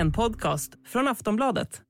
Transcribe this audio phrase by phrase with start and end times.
[0.00, 1.82] En podcast från Aftonbladet.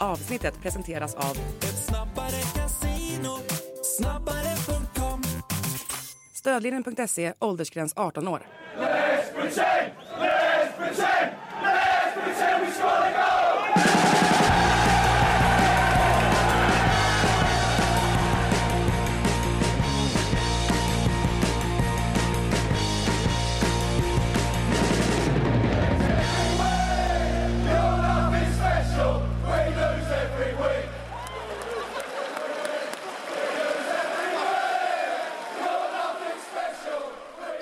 [0.00, 3.38] Avsnittet presenteras av Ett snabbare kasino
[3.82, 5.22] Snabbare.com
[6.34, 8.46] Stödlinjen.se, åldersgräns 18 år.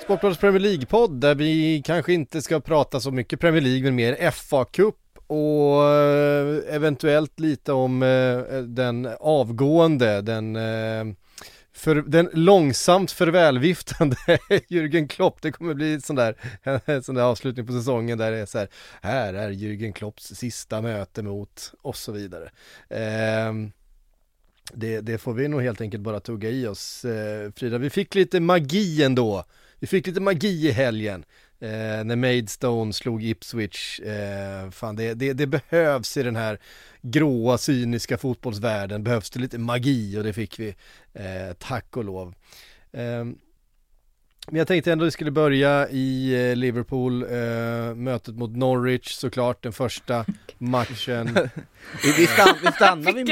[0.08, 4.30] Sportbladets Premier League-podd där vi kanske inte ska prata så mycket Premier League men mer
[4.30, 4.94] FA-cup
[5.26, 11.04] och eh, eventuellt lite om eh, den avgående, den eh,
[11.72, 14.16] för den långsamt förvälviftande
[14.68, 16.36] Jürgen Klopp, det kommer bli sån där,
[16.84, 18.68] en sån där avslutning på säsongen där det är så här,
[19.02, 22.50] här är Jürgen Klopps sista möte mot och så vidare.
[22.90, 23.72] Ehm,
[24.72, 27.04] det, det, får vi nog helt enkelt bara tugga i oss.
[27.56, 29.44] Frida, vi fick lite magi ändå
[29.80, 31.24] vi fick lite magi i helgen.
[31.60, 34.00] Eh, när Maidstone slog Ipswich.
[34.00, 36.58] Eh, fan, det, det, det, behövs i den här
[37.02, 39.04] gråa, cyniska fotbollsvärlden.
[39.04, 40.74] Behövs det lite magi och det fick vi.
[41.12, 42.34] Eh, tack och lov.
[42.92, 43.36] Ehm,
[44.48, 47.28] Eh, men jag tänkte ändå att vi skulle börja i eh, Liverpool, äh,
[47.94, 50.24] mötet mot Norwich såklart, den första
[50.58, 51.38] matchen.
[52.02, 53.26] vi, vi, stann, vi stannar vid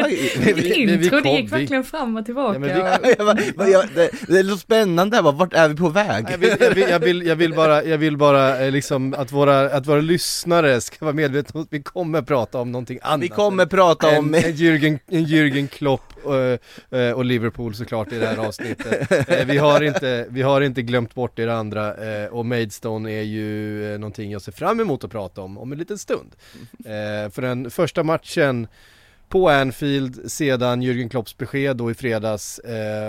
[0.54, 2.66] Vilket intro, det gick verkligen fram och tillbaka.
[2.66, 6.26] Ja, vi, jag, det, det är så spännande, här, vart är vi på väg?
[6.30, 9.32] Jag vill, jag vill, jag vill, jag vill bara, jag vill bara eh, liksom att
[9.32, 13.20] våra, att våra lyssnare ska vara medvetna om att vi kommer prata om någonting annat.
[13.20, 14.34] Vi kommer prata om...
[14.34, 19.08] En, en, Jürgen, en Jürgen Klopp och, och Liverpool såklart i det här avsnittet.
[19.46, 21.94] vi, har inte, vi har inte glömt bort det andra
[22.30, 25.98] och Maidstone är ju någonting jag ser fram emot att prata om om en liten
[25.98, 26.36] stund.
[27.32, 28.66] För den första matchen
[29.28, 32.60] på Anfield sedan Jürgen Klopps besked då i fredags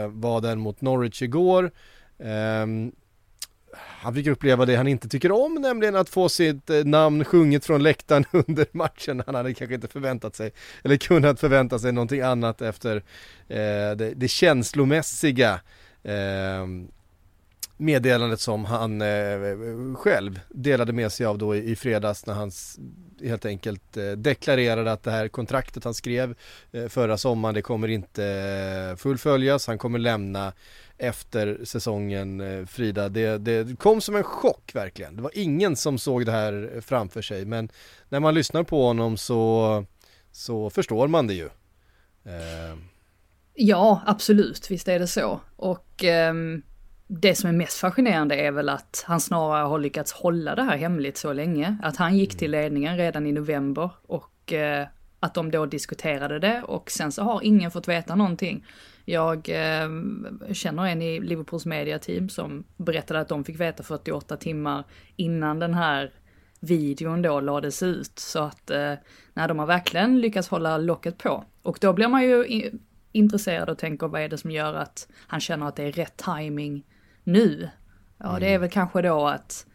[0.10, 1.72] var den mot Norwich igår.
[2.18, 2.92] Um,
[3.78, 7.66] han fick uppleva det han inte tycker om, nämligen att få sitt eh, namn sjunget
[7.66, 9.24] från läktaren under matchen.
[9.26, 10.52] Han hade kanske inte förväntat sig,
[10.84, 12.96] eller kunnat förvänta sig någonting annat efter
[13.48, 15.60] eh, det, det känslomässiga
[16.04, 16.68] eh,
[17.78, 19.38] meddelandet som han eh,
[19.96, 22.52] själv delade med sig av då i, i fredags när han
[23.24, 26.36] helt enkelt eh, deklarerade att det här kontraktet han skrev
[26.72, 30.54] eh, förra sommaren det kommer inte eh, fullföljas, han kommer lämna
[30.98, 33.10] efter säsongen eh, Frida.
[33.10, 35.16] Det, det kom som en chock verkligen.
[35.16, 37.70] Det var ingen som såg det här framför sig men
[38.10, 39.86] när man lyssnar på honom så,
[40.32, 41.50] så förstår man det ju.
[42.26, 42.78] Eh.
[43.54, 45.40] Ja, absolut, visst är det så.
[45.56, 46.34] Och eh,
[47.08, 50.78] det som är mest fascinerande är väl att han snarare har lyckats hålla det här
[50.78, 51.78] hemligt så länge.
[51.84, 54.88] Att han gick till ledningen redan i november och eh,
[55.20, 58.66] att de då diskuterade det och sen så har ingen fått veta någonting.
[59.06, 59.90] Jag eh,
[60.54, 64.84] känner en i Liverpools mediateam som berättade att de fick veta 48 timmar
[65.16, 66.12] innan den här
[66.60, 68.20] videon då lades ut.
[68.20, 68.94] Så att eh,
[69.34, 71.44] nej, de har verkligen lyckats hålla locket på.
[71.62, 72.72] Och då blir man ju
[73.12, 76.18] intresserad och tänker vad är det som gör att han känner att det är rätt
[76.18, 76.84] timing
[77.28, 77.70] nu?
[78.18, 78.40] Ja, mm.
[78.40, 78.62] det är mm.
[78.62, 79.66] väl kanske då att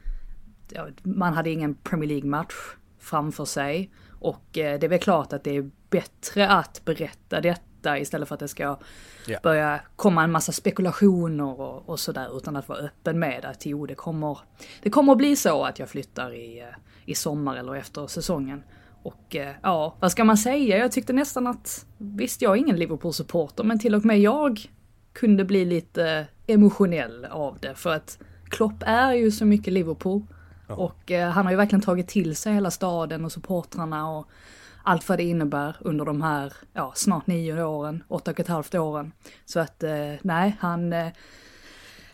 [0.68, 2.54] ja, man hade ingen Premier League-match
[2.98, 3.90] framför sig.
[4.20, 8.28] Och eh, det är väl klart att det är bättre att berätta detta detta istället
[8.28, 8.78] för att det ska
[9.28, 9.42] yeah.
[9.42, 13.86] börja komma en massa spekulationer och, och sådär utan att vara öppen med att jo
[13.86, 14.38] det kommer,
[14.82, 16.66] det kommer att bli så att jag flyttar i, eh,
[17.04, 18.62] i sommar eller efter säsongen.
[19.02, 20.78] Och eh, ja, vad ska man säga?
[20.78, 24.60] Jag tyckte nästan att, visst jag är ingen Liverpool-supporter men till och med jag
[25.12, 28.18] kunde bli lite emotionell av det för att
[28.48, 30.22] Klopp är ju så mycket Liverpool.
[30.68, 30.74] Ja.
[30.74, 34.28] Och eh, han har ju verkligen tagit till sig hela staden och supportrarna och
[34.82, 38.74] allt vad det innebär under de här, ja, snart nio åren, åtta och ett halvt
[38.74, 39.12] åren.
[39.44, 41.08] Så att, eh, nej, han, eh,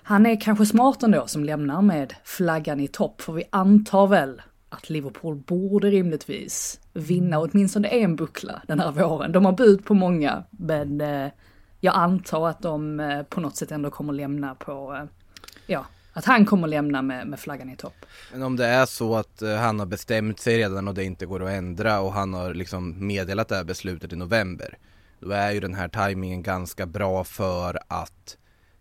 [0.03, 4.43] han är kanske smart ändå som lämnar med flaggan i topp, för vi antar väl
[4.69, 9.33] att Liverpool borde rimligtvis vinna åtminstone en buckla den här våren.
[9.33, 11.29] De har bud på många, men eh,
[11.81, 15.05] jag antar att de eh, på något sätt ändå kommer lämna på, eh,
[15.67, 18.07] ja, att han kommer lämna med, med flaggan i topp.
[18.33, 21.27] Men om det är så att eh, han har bestämt sig redan och det inte
[21.27, 24.79] går att ändra och han har liksom meddelat det här beslutet i november.
[25.21, 28.37] Då är ju den här tajmingen ganska bra för att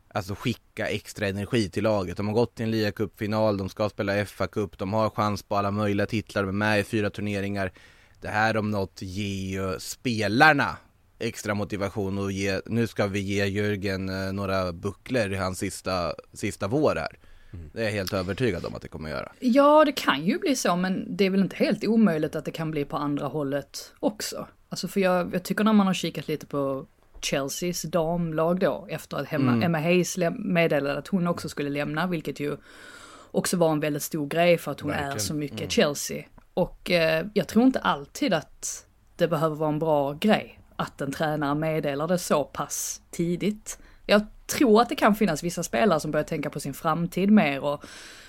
[0.07, 2.17] alltså skicka extra energi till laget.
[2.17, 5.71] De har gått till en ligacupfinal, de ska spela FA-cup, de har chans på alla
[5.71, 7.71] möjliga titlar, de är med i fyra turneringar.
[8.21, 10.77] Det här om något ger ju spelarna
[11.19, 16.13] extra motivation och ge, nu ska vi ge Jörgen eh, några bucklor i hans sista,
[16.33, 17.17] sista vår här.
[17.73, 19.31] Det är jag helt övertygad om att det kommer göra.
[19.39, 22.51] Ja, det kan ju bli så, men det är väl inte helt omöjligt att det
[22.51, 24.47] kan bli på andra hållet också.
[24.69, 26.85] Alltså för jag, jag tycker när man har kikat lite på
[27.21, 32.39] Chelseas damlag då, efter att Emma, Emma Hayes meddelade att hon också skulle lämna, vilket
[32.39, 32.57] ju
[33.31, 35.19] också var en väldigt stor grej för att hon är Verkligen.
[35.19, 36.23] så mycket Chelsea.
[36.53, 38.85] Och eh, jag tror inte alltid att
[39.15, 43.79] det behöver vara en bra grej att en tränare meddelar det så pass tidigt.
[44.05, 47.63] Jag tror att det kan finnas vissa spelare som börjar tänka på sin framtid mer
[47.63, 47.85] och,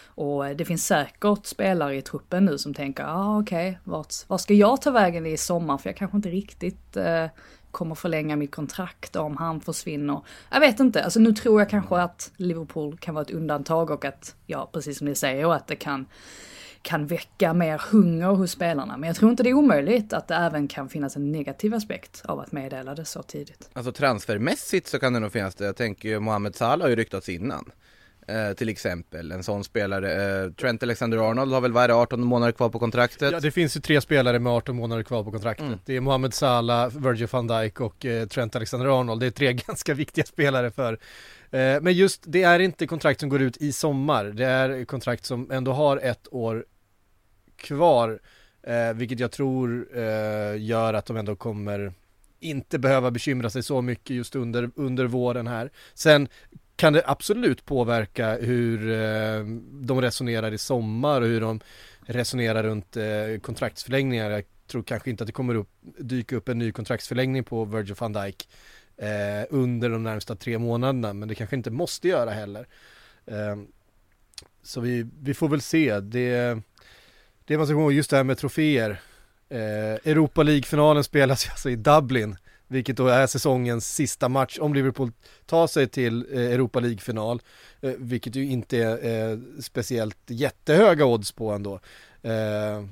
[0.06, 4.14] och det finns säkert spelare i truppen nu som tänker, ja ah, okej, okay, vart,
[4.26, 5.78] vart ska jag ta vägen i sommar?
[5.78, 7.26] För jag kanske inte riktigt eh,
[7.70, 10.20] kommer förlänga mitt kontrakt om han försvinner.
[10.50, 14.04] Jag vet inte, alltså nu tror jag kanske att Liverpool kan vara ett undantag och
[14.04, 16.06] att, ja precis som ni säger, att det kan
[16.88, 18.96] kan väcka mer hunger hos spelarna.
[18.96, 22.22] Men jag tror inte det är omöjligt att det även kan finnas en negativ aspekt
[22.24, 23.70] av att meddela det så tidigt.
[23.72, 25.64] Alltså transfermässigt så kan det nog finnas det.
[25.64, 27.70] Jag tänker ju Mohamed Salah har ju ryktats innan.
[28.28, 30.42] Eh, till exempel en sån spelare.
[30.44, 33.32] Eh, Trent Alexander-Arnold har väl vad är det, 18 månader kvar på kontraktet.
[33.32, 35.66] Ja det finns ju tre spelare med 18 månader kvar på kontraktet.
[35.66, 35.78] Mm.
[35.84, 39.20] Det är Mohamed Salah, Virgil van Dijk och eh, Trent Alexander-Arnold.
[39.20, 40.92] Det är tre ganska viktiga spelare för
[41.50, 44.24] eh, Men just det är inte kontrakt som går ut i sommar.
[44.24, 46.64] Det är kontrakt som ändå har ett år
[47.58, 48.20] kvar.
[48.62, 51.92] Eh, vilket jag tror eh, gör att de ändå kommer
[52.40, 55.70] inte behöva bekymra sig så mycket just under, under våren här.
[55.94, 56.28] Sen
[56.76, 61.60] kan det absolut påverka hur eh, de resonerar i sommar och hur de
[62.00, 64.30] resonerar runt eh, kontraktsförlängningar.
[64.30, 67.94] Jag tror kanske inte att det kommer upp, dyka upp en ny kontraktsförlängning på Virgil
[67.98, 68.48] van Dijk
[68.96, 72.66] eh, under de närmsta tre månaderna, men det kanske inte måste göra heller.
[73.26, 73.56] Eh,
[74.62, 76.00] så vi, vi får väl se.
[76.00, 76.58] Det,
[77.48, 79.00] det man ska komma ihåg, just det här med troféer.
[79.48, 82.36] Eh, Europa League-finalen spelas alltså i Dublin,
[82.66, 85.12] vilket då är säsongens sista match om Liverpool
[85.46, 87.42] tar sig till eh, Europa League-final,
[87.80, 91.80] eh, vilket ju inte är eh, speciellt jättehöga odds på ändå.
[92.22, 92.84] Eh,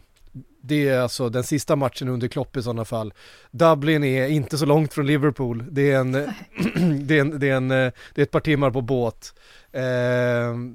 [0.62, 3.15] det är alltså den sista matchen under Klopp i sådana fall.
[3.50, 5.65] Dublin är inte så långt från Liverpool.
[5.71, 6.12] Det är en,
[7.06, 9.35] det är en, det är en, eh, det är ett par timmar på båt.
[9.73, 9.83] Eh,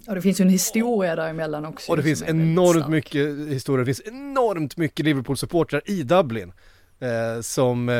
[0.07, 1.91] Och det finns ju en historia däremellan också.
[1.91, 6.53] och det finns enormt mycket historia, det finns enormt mycket Liverpool-supportrar i Dublin.
[6.99, 7.95] Eh, som eh,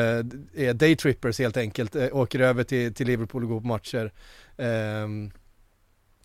[0.66, 4.12] är daytrippers helt enkelt, eh, åker över till, till Liverpool och går på matcher.
[4.56, 5.08] Eh,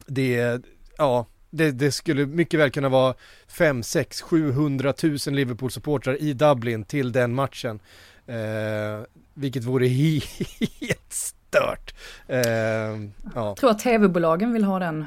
[0.07, 0.61] det, är-
[0.97, 3.13] ja, det, det skulle mycket väl kunna vara
[3.47, 7.79] 5, 6, 700 000 Liverpool-supportrar i Dublin till den matchen.
[8.27, 9.87] Eh, vilket vore
[10.79, 11.93] helt stört.
[12.27, 12.97] Eh, ja.
[13.35, 15.05] Jag tror att tv-bolagen vill ha den,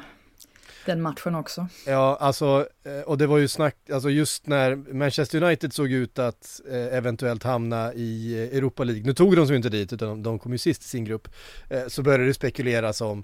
[0.85, 1.67] den matchen också.
[1.87, 6.19] Ja, alltså, eh, och det var ju snack, alltså just när Manchester United såg ut
[6.19, 10.23] att eh, eventuellt hamna i eh, Europa League, nu tog de sig inte dit utan
[10.23, 11.27] de, kom ju sist i sin grupp,
[11.87, 13.23] så började det spekuleras om,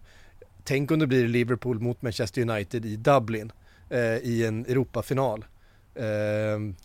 [0.68, 3.52] tänk om det blir Liverpool mot Manchester United i Dublin
[3.90, 5.46] eh, i en Europafinal.
[5.96, 6.04] Eh,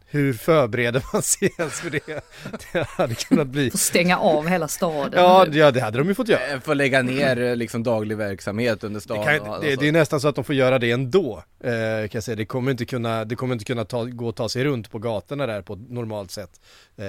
[0.06, 2.24] hur förbereder man sig ens för det?
[2.72, 5.12] Det hade kunnat bli, Får stänga av hela staden.
[5.16, 6.46] ja, ja det hade de ju fått göra.
[6.52, 9.24] Eh, Får lägga ner eh, liksom daglig verksamhet under Det, staden.
[9.24, 9.80] kan, och- det, alltså.
[9.80, 12.36] det är nästan så att de får göra det ändå, eh, kan jag säga.
[12.36, 14.98] Det kommer inte kunna, det kommer inte kunna ta, gå att ta sig runt på
[14.98, 16.60] gatorna där på ett normalt sätt.
[16.96, 17.04] Eh,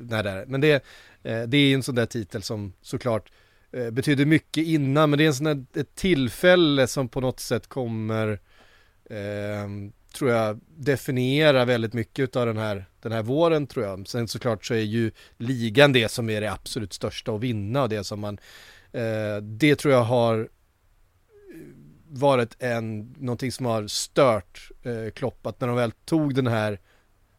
[0.00, 0.46] när det är.
[0.46, 0.72] Men det,
[1.22, 3.32] eh, det är en sån där titel som såklart eh,
[3.70, 7.66] betyder mycket innan, men det är en sån där, ett tillfälle som på något sätt
[7.66, 8.40] kommer,
[9.10, 9.68] eh,
[10.14, 14.08] tror jag, definiera väldigt mycket av den här, den här våren tror jag.
[14.08, 17.88] Sen såklart så är ju ligan det som är det absolut största att vinna och
[17.88, 18.38] det som man,
[18.92, 20.48] eh, det tror jag har
[22.08, 26.80] varit en, någonting som har stört eh, Klopp, att när de väl tog den här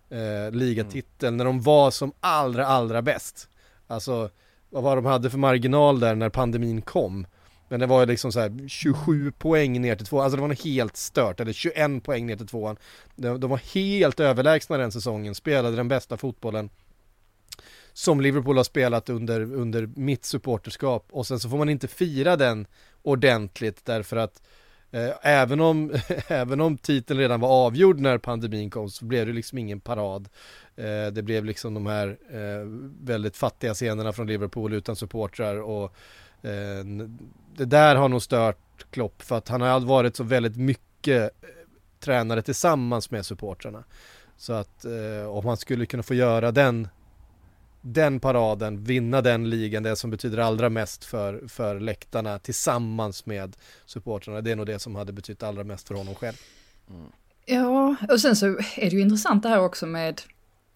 [0.09, 3.49] eh, ligatiteln, när de var som allra, allra bäst.
[3.87, 4.29] Alltså,
[4.69, 7.27] vad var de hade för marginal där när pandemin kom?
[7.69, 10.47] Men det var ju liksom så här 27 poäng ner till tvåan, alltså det var
[10.47, 12.77] något helt stört, eller 21 poäng ner till tvåan.
[13.15, 16.69] De, de var helt överlägsna den säsongen, spelade den bästa fotbollen
[17.93, 22.35] som Liverpool har spelat under, under mitt supporterskap och sen så får man inte fira
[22.35, 22.67] den
[23.01, 24.43] ordentligt därför att eh,
[24.91, 25.93] Eh, även, om,
[26.27, 30.29] även om titeln redan var avgjord när pandemin kom så blev det liksom ingen parad.
[30.75, 32.67] Eh, det blev liksom de här eh,
[33.01, 35.95] väldigt fattiga scenerna från Liverpool utan supportrar och
[37.55, 41.31] det där har nog stört Klopp för att han har varit så väldigt mycket
[41.99, 43.83] tränare tillsammans med supportrarna.
[44.37, 46.87] Så att eh, om han skulle kunna få göra den
[47.81, 53.55] den paraden, vinna den ligan, det som betyder allra mest för, för läktarna tillsammans med
[53.85, 54.41] supportrarna.
[54.41, 56.35] Det är nog det som hade betytt allra mest för honom själv.
[57.45, 58.45] Ja, och sen så
[58.75, 60.21] är det ju intressant det här också med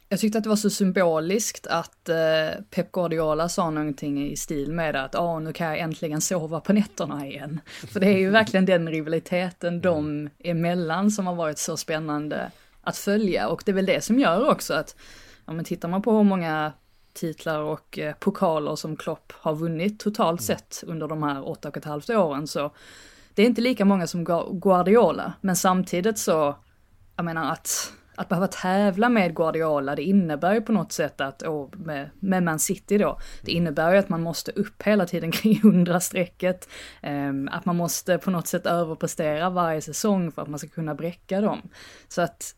[0.09, 4.71] Jag tyckte att det var så symboliskt att eh, Pep Guardiola sa någonting i stil
[4.71, 7.59] med att ah, nu kan jag äntligen sova på nätterna igen.
[7.87, 12.97] För det är ju verkligen den rivaliteten de emellan som har varit så spännande att
[12.97, 14.95] följa och det är väl det som gör också att,
[15.45, 16.73] ja men tittar man på hur många
[17.13, 21.77] titlar och eh, pokaler som Klopp har vunnit totalt sett under de här åtta och
[21.77, 22.71] ett halvt åren så
[23.33, 24.23] det är inte lika många som
[24.61, 26.55] Guardiola, men samtidigt så,
[27.15, 31.41] jag menar att att behöva tävla med Guardiola, det innebär ju på något sätt att,
[31.41, 35.31] och med, med Man City då, det innebär ju att man måste upp hela tiden
[35.31, 36.69] kring 100-strecket,
[37.03, 40.95] um, att man måste på något sätt överprestera varje säsong för att man ska kunna
[40.95, 41.61] bräcka dem.
[42.07, 42.55] Så att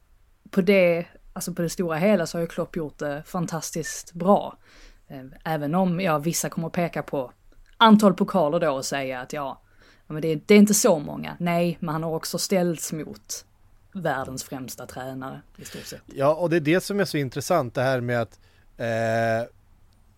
[0.50, 4.58] på det, alltså på det stora hela så har ju Klopp gjort det fantastiskt bra.
[5.08, 7.32] Ehm, även om, ja, vissa kommer att peka på
[7.77, 9.62] antal pokaler då och säga att ja,
[10.08, 11.38] men det, det är inte så många.
[11.39, 13.46] Nej, men han har också ställts mot
[13.94, 16.01] världens främsta tränare i stort sett.
[16.06, 18.39] Ja, och det är det som är så intressant det här med att
[18.77, 19.50] eh,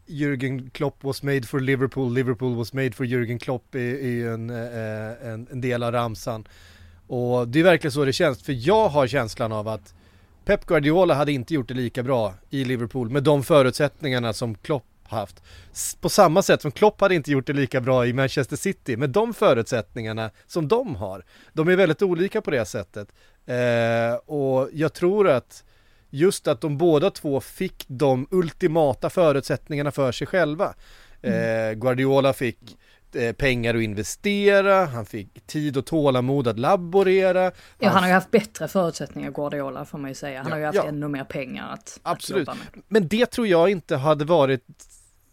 [0.06, 4.50] Jürgen Klopp was made for Liverpool, Liverpool was made for Jürgen Klopp är, är en,
[4.50, 6.48] eh, en, en, del av ramsan.
[7.08, 9.94] Och det är verkligen så det känns, för jag har känslan av att
[10.48, 14.86] Pep Guardiola hade inte gjort det lika bra i Liverpool med de förutsättningarna som Klopp
[15.04, 15.44] haft.
[16.02, 19.10] På samma sätt som Klopp hade inte gjort det lika bra i Manchester City med
[19.10, 21.26] de förutsättningarna som de har.
[21.54, 23.08] De är väldigt olika på det sättet.
[23.46, 25.64] Eh, och jag tror att
[26.10, 30.74] just att de båda två fick de ultimata förutsättningarna för sig själva.
[31.22, 31.70] Mm.
[31.70, 32.78] Eh, Guardiola fick
[33.38, 37.52] pengar att investera, han fick tid och tålamod att laborera.
[37.80, 40.38] Ja, han har ju haft bättre förutsättningar Guardiola får man ju säga.
[40.38, 40.86] Han ja, har ju haft ja.
[40.86, 42.50] ännu mer pengar att, Absolut.
[42.50, 42.58] att.
[42.88, 44.66] Men det tror jag inte hade varit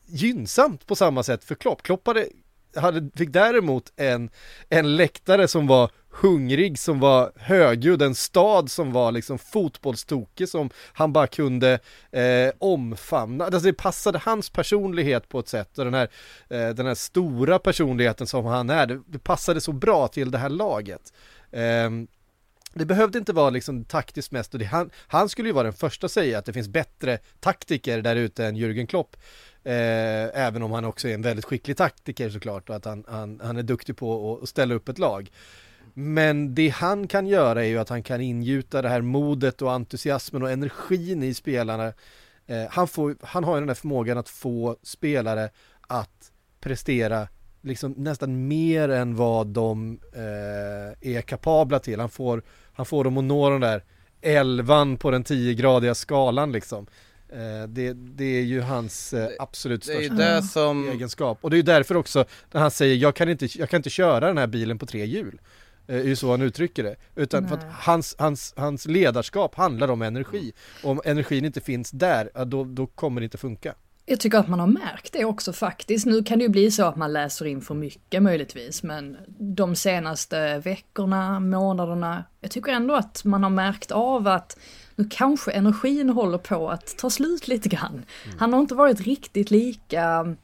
[0.07, 1.83] gynnsamt på samma sätt för Klopp.
[1.83, 2.29] Klopp hade,
[2.77, 4.31] hade, fick däremot en,
[4.69, 10.71] en läktare som var hungrig, som var högljudd, en stad som var liksom fotbollstokig som
[10.93, 11.79] han bara kunde
[12.13, 13.45] eh, omfamna.
[13.45, 16.09] Alltså det passade hans personlighet på ett sätt och den här,
[16.49, 20.39] eh, den här stora personligheten som han är, det, det passade så bra till det
[20.39, 21.13] här laget.
[21.51, 21.91] Eh,
[22.75, 25.73] det behövde inte vara liksom taktiskt mest och det, han, han skulle ju vara den
[25.73, 29.17] första att säga att det finns bättre taktiker där ute än Jürgen Klopp.
[29.65, 33.41] Eh, även om han också är en väldigt skicklig taktiker såklart och att han, han,
[33.45, 35.31] han är duktig på att ställa upp ett lag.
[35.95, 39.73] Men det han kan göra är ju att han kan ingjuta det här modet och
[39.73, 41.93] entusiasmen och energin i spelarna.
[42.47, 47.29] Eh, han, får, han har ju den här förmågan att få spelare att prestera
[47.63, 52.01] liksom nästan mer än vad de eh, är kapabla till.
[52.01, 52.43] Han får,
[52.73, 53.85] han får dem att nå den där
[54.21, 56.87] elvan på den 10-gradiga skalan liksom.
[57.35, 60.89] Eh, det, det, är ju hans eh, absolut största det som...
[60.89, 61.39] egenskap.
[61.41, 63.91] Och det är ju därför också när han säger jag kan inte, jag kan inte
[63.91, 65.41] köra den här bilen på tre hjul.
[65.87, 66.97] Det eh, är ju så han uttrycker det.
[67.15, 67.51] Utan Nej.
[67.51, 70.53] för att hans, hans, hans ledarskap handlar om energi.
[70.83, 73.75] Och om energin inte finns där, då, då kommer det inte funka.
[74.07, 76.07] Jag tycker att man har märkt det också faktiskt.
[76.07, 79.77] Nu kan det ju bli så att man läser in för mycket möjligtvis, men de
[79.77, 84.59] senaste veckorna, månaderna, jag tycker ändå att man har märkt av att
[84.97, 88.05] nu kanske energin håller på att ta slut lite grann.
[88.25, 88.39] Mm.
[88.39, 90.37] Han har inte varit riktigt lika,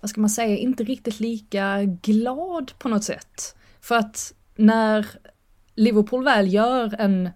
[0.00, 3.56] vad ska man säga, inte riktigt lika glad på något sätt.
[3.80, 5.06] För att när
[5.74, 7.30] Liverpool väl gör en,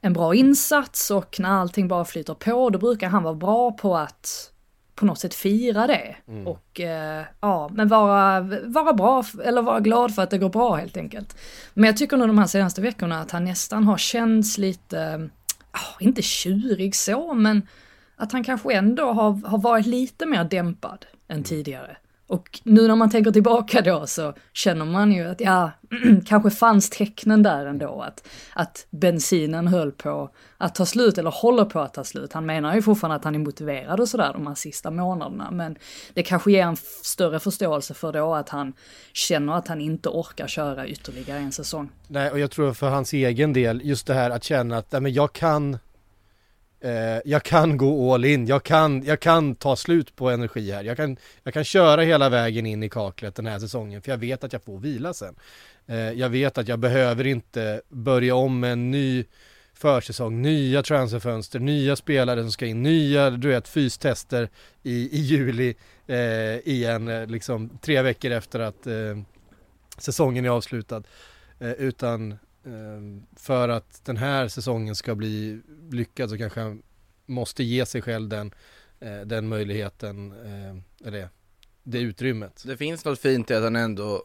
[0.00, 3.96] en bra insats och när allting bara flyter på, då brukar han vara bra på
[3.96, 4.52] att
[4.96, 6.16] på något sätt fira det.
[6.28, 6.46] Mm.
[6.46, 10.74] Och eh, ja, men vara, vara bra, eller vara glad för att det går bra
[10.74, 11.36] helt enkelt.
[11.74, 15.30] Men jag tycker nog de här senaste veckorna att han nästan har känts lite,
[15.72, 17.62] oh, inte tjurig så, men
[18.16, 21.96] att han kanske ändå har, har varit lite mer dämpad än tidigare.
[22.28, 25.70] Och nu när man tänker tillbaka då så känner man ju att ja,
[26.26, 31.64] kanske fanns tecknen där ändå att, att bensinen höll på att ta slut eller håller
[31.64, 32.32] på att ta slut.
[32.32, 35.76] Han menar ju fortfarande att han är motiverad och sådär de här sista månaderna men
[36.14, 38.72] det kanske ger en större förståelse för då att han
[39.12, 41.90] känner att han inte orkar köra ytterligare en säsong.
[42.08, 45.00] Nej och jag tror för hans egen del just det här att känna att nej,
[45.00, 45.78] men jag kan
[46.80, 50.84] eh, jag kan gå all in, jag kan, jag kan ta slut på energi här.
[50.84, 54.18] Jag kan, jag kan köra hela vägen in i kaklet den här säsongen för jag
[54.18, 55.34] vet att jag får vila sen.
[55.86, 59.24] Eh, jag vet att jag behöver inte börja om med en ny
[59.74, 64.48] försäsong, nya transferfönster, nya spelare som ska in, nya du vet fystester
[64.82, 65.74] i, i juli
[66.06, 69.18] eh, igen, eh, liksom tre veckor efter att eh,
[69.98, 71.02] säsongen är avslutad.
[71.58, 76.82] Eh, utan Ehm, för att den här säsongen ska bli lyckad så kanske han
[77.26, 78.54] måste ge sig själv den,
[79.00, 81.28] eh, den möjligheten, eh, eller
[81.82, 82.62] det utrymmet.
[82.66, 84.22] Det finns något fint i att han ändå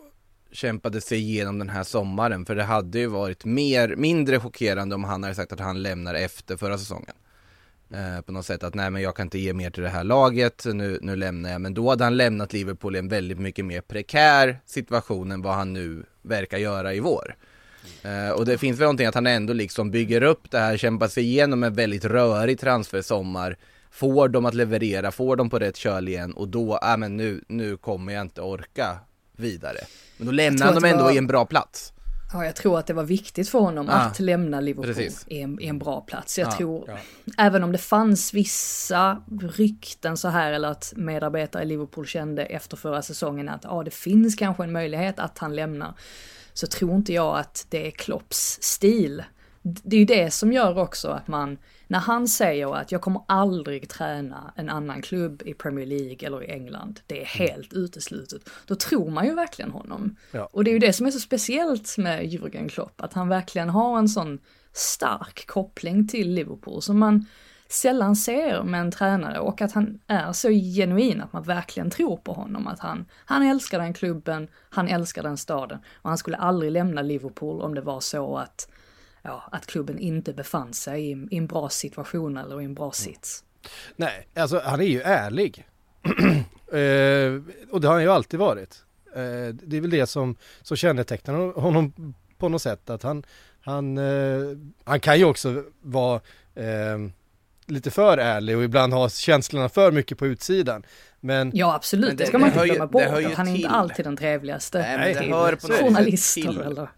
[0.52, 5.04] kämpade sig igenom den här sommaren för det hade ju varit mer, mindre chockerande om
[5.04, 7.16] han hade sagt att han lämnar efter förra säsongen.
[7.90, 10.04] Eh, på något sätt att nej men jag kan inte ge mer till det här
[10.04, 11.62] laget, nu, nu lämnar jag.
[11.62, 15.54] Men då hade han lämnat Liverpool i en väldigt mycket mer prekär situation än vad
[15.54, 17.36] han nu verkar göra i vår.
[18.04, 21.08] Eh, och det finns väl någonting att han ändå liksom bygger upp det här, kämpar
[21.08, 23.58] sig igenom en väldigt rörig transfersommar.
[23.92, 27.18] Får dem att leverera, får dem på rätt köl igen och då, ja äh, men
[27.18, 28.98] nu, nu kommer jag inte orka
[29.38, 29.78] vidare.
[30.18, 31.12] Men då lämnar han dem ändå var...
[31.12, 31.94] i en bra plats.
[32.34, 35.62] Ja, jag tror att det var viktigt för honom ah, att lämna Liverpool i en,
[35.62, 36.40] i en, bra plats.
[36.40, 36.98] Jag ah, tror, ja.
[37.38, 42.78] även om det fanns vissa rykten så här, eller att medarbetare i Liverpool kände efter
[42.78, 45.94] förra säsongen att ja, det finns kanske en möjlighet att han lämnar,
[46.54, 49.24] så tror inte jag att det är Klopps stil.
[49.64, 53.22] Det är ju det som gör också att man, när han säger att jag kommer
[53.28, 57.52] aldrig träna en annan klubb i Premier League eller i England, det är mm.
[57.52, 60.16] helt uteslutet, då tror man ju verkligen honom.
[60.32, 60.50] Ja.
[60.52, 63.70] Och det är ju det som är så speciellt med Jürgen Klopp, att han verkligen
[63.70, 64.40] har en sån
[64.74, 67.26] stark koppling till Liverpool som man
[67.72, 72.18] sällan ser med en tränare och att han är så genuin att man verkligen tror
[72.18, 72.68] på honom.
[72.68, 77.02] Att han, han älskar den klubben, han älskar den staden och han skulle aldrig lämna
[77.02, 78.70] Liverpool om det var så att
[79.22, 82.86] ja, att klubben inte befann sig i, i en bra situation eller i en bra
[82.86, 82.92] mm.
[82.92, 83.44] sits.
[83.96, 85.68] Nej, alltså han är ju ärlig.
[86.72, 88.84] eh, och det har han ju alltid varit.
[89.16, 92.90] Eh, det är väl det som, som kännetecknar honom på något sätt.
[92.90, 93.24] Att han,
[93.62, 96.22] han, eh, han kan ju också vara
[96.56, 96.98] eh,
[97.72, 100.84] lite för ärlig och ibland ha känslorna för mycket på utsidan.
[101.20, 103.04] Men, ja absolut, men det, det, ska man inte glömma bort.
[103.04, 103.56] Han är till.
[103.56, 104.78] inte alltid den trevligaste.
[104.78, 106.90] Nej, men det hör på journalister eller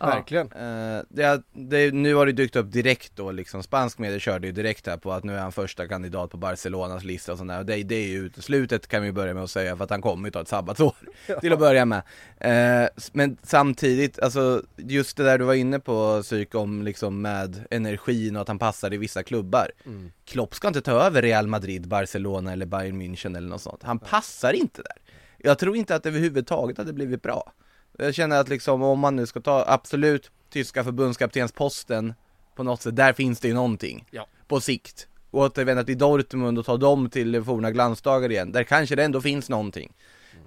[0.00, 0.52] Verkligen.
[0.52, 4.52] Uh, det, det, nu har det dykt upp direkt då liksom, spansk media körde ju
[4.52, 7.64] direkt här på att nu är han första kandidat på Barcelonas lista och sådär.
[7.64, 10.28] Det, det är ju uteslutet kan vi börja med att säga för att han kommer
[10.28, 10.94] ju ta ett sabbatsår
[11.26, 11.40] ja.
[11.40, 12.02] till att börja med.
[12.44, 17.64] Uh, men samtidigt, alltså just det där du var inne på psyk om liksom med
[17.70, 19.70] energin och att han passar i vissa klubbar.
[19.86, 20.10] Mm.
[20.24, 23.82] Klopp ska inte ta över Real Madrid, Barcelona eller Bayern München eller något sånt.
[23.82, 24.96] Han passar inte där.
[25.38, 27.52] Jag tror inte att det överhuvudtaget hade blivit bra.
[27.98, 32.14] Jag känner att liksom om man nu ska ta absolut tyska förbundskaptensposten
[32.56, 34.06] på något sätt, där finns det ju någonting.
[34.10, 34.26] Ja.
[34.48, 35.08] På sikt.
[35.30, 39.20] Och återvända till Dortmund och ta dem till forna glansdagar igen, där kanske det ändå
[39.20, 39.92] finns någonting.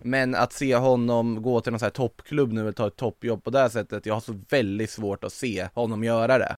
[0.02, 3.44] Men att se honom gå till någon sån här toppklubb nu och ta ett toppjobb
[3.44, 6.56] på det sättet, jag har så väldigt svårt att se honom göra det.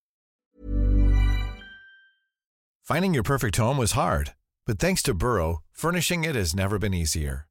[2.87, 4.29] Finding your perfect home was hard,
[4.67, 7.50] but thanks to Burrow, furnishing it has never been easier.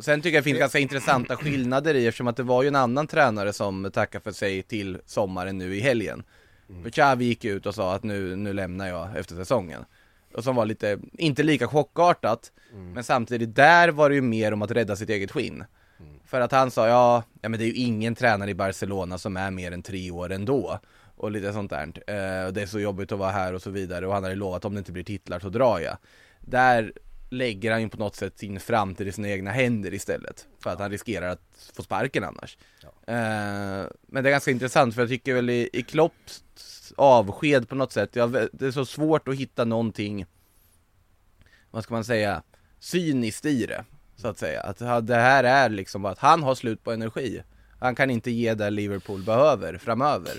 [0.00, 2.76] Sen tycker jag det finns ganska intressanta skillnader i eftersom att det var ju en
[2.76, 6.22] annan tränare som tackade för sig till sommaren nu i helgen.
[6.68, 6.82] Mm.
[6.82, 9.84] För Xavi gick ut och sa att nu, nu lämnar jag efter säsongen.
[10.34, 12.92] Och som var lite, inte lika chockartat, mm.
[12.92, 15.64] men samtidigt där var det ju mer om att rädda sitt eget skinn.
[16.00, 16.12] Mm.
[16.24, 19.36] För att han sa, ja, ja men det är ju ingen tränare i Barcelona som
[19.36, 20.78] är mer än tre år ändå.
[21.16, 21.82] Och lite sånt där.
[22.06, 24.06] Eh, och det är så jobbigt att vara här och så vidare.
[24.06, 25.96] Och han hade lovat om det inte blir titlar så drar jag.
[26.40, 26.92] Där
[27.30, 30.46] lägger han ju på något sätt sin framtid i sina egna händer istället.
[30.62, 32.58] För att han riskerar att få sparken annars.
[32.82, 32.88] Ja.
[32.88, 36.44] Uh, men det är ganska intressant för jag tycker väl i, i Klopps
[36.96, 40.26] avsked på något sätt, ja, det är så svårt att hitta någonting,
[41.70, 42.42] vad ska man säga,
[42.80, 43.84] cyniskt i det.
[44.16, 44.60] Så att säga.
[44.60, 47.42] Att det här är liksom att han har slut på energi.
[47.80, 50.34] Han kan inte ge det Liverpool behöver framöver.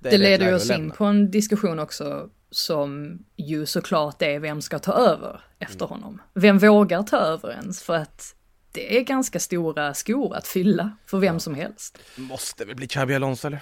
[0.00, 4.78] Det, det leder oss in på en diskussion också som ju såklart är vem ska
[4.78, 5.88] ta över efter mm.
[5.88, 6.22] honom.
[6.34, 7.82] Vem vågar ta över ens?
[7.82, 8.34] För att
[8.72, 11.40] det är ganska stora skor att fylla för vem ja.
[11.40, 11.98] som helst.
[12.16, 13.60] Måste väl bli Xabi Alonso eller?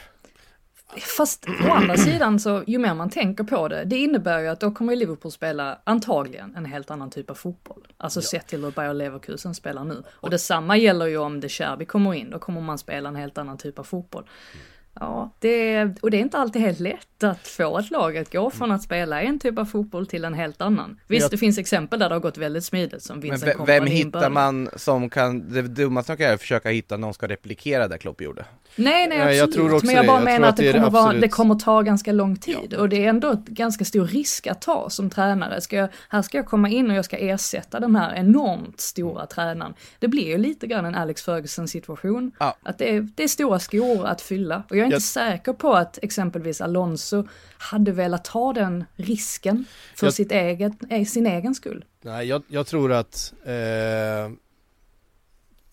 [1.16, 4.60] Fast å andra sidan så, ju mer man tänker på det, det innebär ju att
[4.60, 7.86] då kommer Liverpool spela antagligen en helt annan typ av fotboll.
[7.96, 8.24] Alltså ja.
[8.24, 10.02] sett till hur Bayer Leverkusen spelar nu.
[10.10, 13.38] Och detsamma gäller ju om De Cherby kommer in, då kommer man spela en helt
[13.38, 14.22] annan typ av fotboll.
[14.22, 14.66] Mm.
[15.00, 18.50] Ja, det, och det är inte alltid helt lätt att få ett lag att gå
[18.50, 21.00] från att spela en typ av fotboll till en helt annan.
[21.06, 21.30] Visst, jag...
[21.30, 24.68] det finns exempel där det har gått väldigt smidigt som Vincent Men vem hittar man
[24.76, 27.88] som kan, det dummaste man kan göra är att försöka hitta någon som ska replikera
[27.88, 28.44] det Klopp gjorde.
[28.76, 29.38] Nej, nej, absolut.
[29.38, 30.24] Jag tror också men jag bara det.
[30.24, 32.78] menar jag att, det, kommer vara, det kommer ta ganska lång tid ja.
[32.78, 35.60] och det är ändå ett ganska stor risk att ta som tränare.
[35.60, 39.20] Ska jag, här ska jag komma in och jag ska ersätta den här enormt stora
[39.20, 39.26] mm.
[39.26, 39.74] tränaren.
[39.98, 42.32] Det blir ju lite grann en Alex Ferguson situation.
[42.38, 42.56] Ja.
[42.62, 44.62] Att det är, det är stora skor att fylla.
[44.70, 45.02] Och jag är inte jag...
[45.02, 50.14] säker på att exempelvis Alonso hade velat ta den risken för jag...
[50.14, 51.84] sitt eget, eh, sin egen skull.
[52.02, 54.28] Nej, jag, jag tror att eh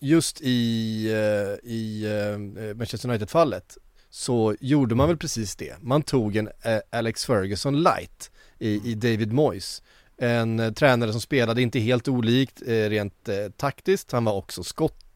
[0.04, 3.78] just i, eh, i eh, Manchester United-fallet
[4.10, 5.74] så gjorde man väl precis det.
[5.80, 9.82] Man tog en eh, Alex Ferguson light i, i David Moyes.
[10.16, 14.64] En eh, tränare som spelade inte helt olikt rent taktiskt, han var också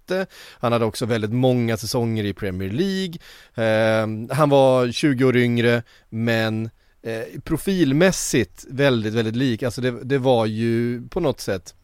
[0.09, 0.27] skotte,
[0.61, 3.15] han hade också väldigt många säsonger i Premier League,
[3.55, 6.71] eh, han var 20 år yngre men
[7.03, 11.75] eh, profilmässigt väldigt, väldigt lik, alltså det, det var ju på något sätt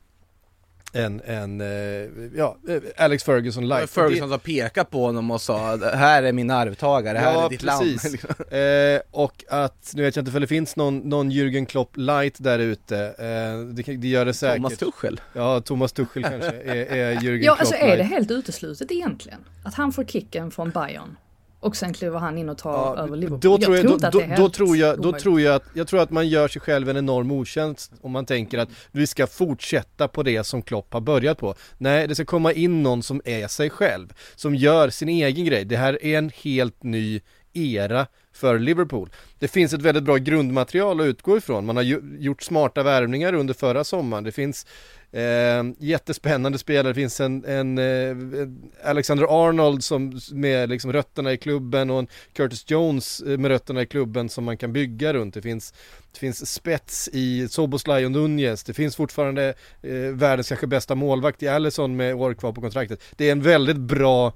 [0.95, 3.87] en, en eh, ja, eh, Alex Ferguson live.
[3.87, 7.61] Ferguson som pekade på honom och sa här är min arvtagare, här Ja, är ditt
[7.61, 8.23] precis.
[8.23, 8.35] land.
[8.55, 12.35] Eh, och att, nu vet jag inte för det finns någon, någon Jürgen Klopp light
[12.39, 14.57] där ute, eh, det, det gör det säkert.
[14.57, 15.21] Thomas Tuchel.
[15.33, 17.99] Ja, Thomas Tuchel kanske är, är Jürgen Ja, Klopp alltså är light.
[17.99, 19.39] det helt uteslutet egentligen?
[19.65, 21.17] Att han får kicken från Bayern
[21.65, 23.41] och sen kliver han in och tar över Liverpool.
[23.41, 26.01] Då tror jag, inte då, då, då tror jag, då tror jag att, jag tror
[26.01, 30.09] att man gör sig själv en enorm otjänst om man tänker att vi ska fortsätta
[30.09, 31.55] på det som Klopp har börjat på.
[31.79, 35.65] Nej, det ska komma in någon som är sig själv, som gör sin egen grej.
[35.65, 37.21] Det här är en helt ny
[37.53, 39.11] era för Liverpool.
[39.39, 41.67] Det finns ett väldigt bra grundmaterial att utgå ifrån.
[41.67, 44.25] Man har ju, gjort smarta värvningar under förra sommaren.
[44.25, 44.67] Det finns
[45.15, 46.89] eh, jättespännande spelare.
[46.89, 48.49] Det finns en, en eh,
[48.85, 53.83] Alexander Arnold som med liksom rötterna i klubben och en Curtis Jones eh, med rötterna
[53.83, 55.35] i klubben som man kan bygga runt.
[55.35, 55.75] Det finns,
[56.13, 58.65] det finns spets i Soboslaj och Nunez.
[58.65, 63.03] Det finns fortfarande eh, världens kanske bästa målvakt i Allison med år kvar på kontraktet.
[63.17, 64.33] Det är en väldigt bra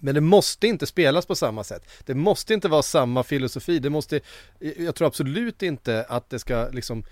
[0.00, 1.88] men det måste inte spelas på samma sätt.
[2.04, 3.78] Det måste inte vara samma filosofi.
[3.78, 4.16] Det måste,
[4.60, 7.04] eh, jag tror absolut inte att det ska liksom eh,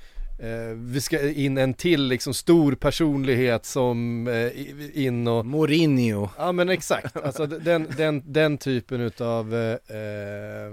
[0.75, 6.29] vi ska in en till liksom stor personlighet som eh, in och Mourinho.
[6.39, 10.73] Ja men exakt, alltså den, den, den typen utav eh, eh,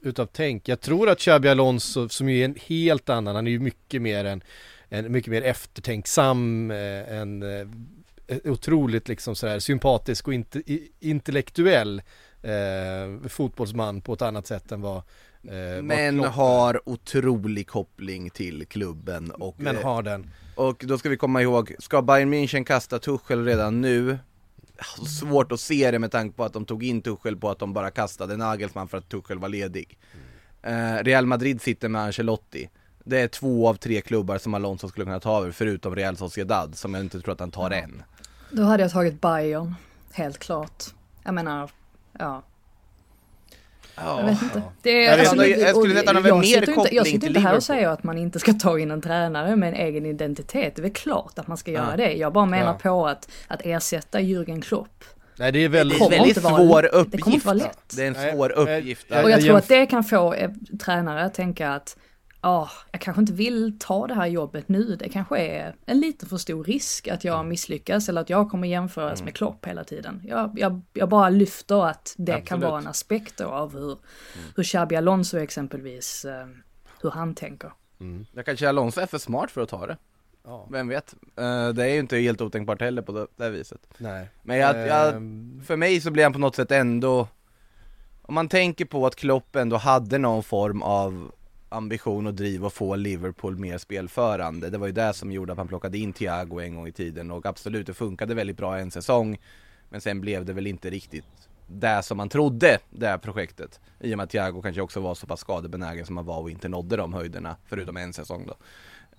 [0.00, 0.68] utav tänk.
[0.68, 4.02] Jag tror att Xabi Alonso som ju är en helt annan, han är ju mycket
[4.02, 4.42] mer en,
[4.88, 7.66] en mycket mer eftertänksam, eh, en eh,
[8.44, 10.62] otroligt liksom sådär sympatisk och inte,
[11.00, 12.02] intellektuell
[12.42, 15.02] eh, fotbollsman på ett annat sätt än vad
[15.44, 20.30] eh, Men har otrolig koppling till klubben och, men eh, har den.
[20.56, 24.18] och då ska vi komma ihåg, ska Bayern München kasta Tuchel redan nu?
[25.20, 27.72] Svårt att se det med tanke på att de tog in Tuchel på att de
[27.72, 29.98] bara kastade Nagelsmann för att Tuchel var ledig.
[30.62, 32.70] Eh, Real Madrid sitter med Ancelotti.
[33.04, 36.76] Det är två av tre klubbar som Alonso skulle kunna ta över, förutom Real Sociedad,
[36.76, 38.02] som jag inte tror att han tar än.
[38.50, 39.74] Då hade jag tagit Bayern,
[40.12, 40.84] helt klart.
[41.24, 41.70] Jag menar,
[42.18, 42.42] ja.
[43.96, 44.62] Jag vet inte.
[44.82, 47.06] Det är, Jag vet alltså, det- jag skulle nästan ha jag mer sitter inte, Jag
[47.06, 49.74] sitter inte här och säger att man inte ska ta in en tränare med en
[49.74, 50.76] egen identitet.
[50.76, 52.12] Det är väl klart att man ska göra det.
[52.12, 52.78] Jag bara menar Ja.
[52.90, 55.04] på att, att ersätta Jürgen Klopp.
[55.36, 57.46] Nej det är Det väldigt, en kommer väldigt inte vara- svår det kommer inte uppgift.
[57.46, 57.78] vara lätt.
[57.96, 59.06] Det är en svår nej, uppgift.
[59.08, 60.50] jag- Och jag jag tror att det kan få eh,
[60.84, 61.96] tränare att tänka att
[62.42, 64.96] ja, jag kanske inte vill ta det här jobbet nu.
[64.96, 67.36] Det kanske är en lite för stor risk att Mm.
[67.36, 70.22] jag misslyckas eller att jag kommer jämföras med Klopp hela tiden.
[70.24, 72.64] Jag, jag, jag bara lyfter att det kan Absolut.
[72.64, 73.98] vara en aspekt av hur,
[74.56, 76.46] hur Xabi Alonso exempelvis, eh,
[77.02, 77.72] hur han tänker.
[78.32, 79.96] Jag kanske Alonso är för smart för att ta det.
[80.44, 80.66] Ja.
[80.70, 81.14] Vem vet?
[81.36, 83.80] Eh, det är ju inte helt otänkbart heller på det, det här viset.
[83.98, 84.28] nej.
[84.42, 87.28] Men jag, jag, Ehm, för mig så blir han på något sätt ändå
[88.22, 91.32] Om man tänker på att Klopp ändå hade någon form av
[91.72, 94.70] ambition och driv att få Liverpool mer spelförande.
[94.70, 97.30] Det var ju det som gjorde att han plockade in Thiago en gång i tiden
[97.30, 99.38] och absolut det funkade väldigt bra en säsong.
[99.88, 101.24] Men sen blev det väl inte riktigt
[101.66, 103.80] det som man trodde, det här projektet.
[104.00, 106.50] I och med att Thiago kanske också var så pass skadebenägen som han var och
[106.50, 108.56] inte nådde de höjderna förutom en säsong då.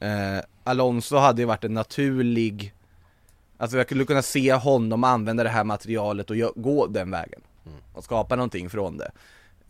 [0.06, 2.74] Eh, Alonso hade ju varit en naturlig
[3.58, 7.42] Alltså jag skulle kunna se honom använda det här materialet och gå den vägen.
[7.94, 9.12] Och skapa någonting från det.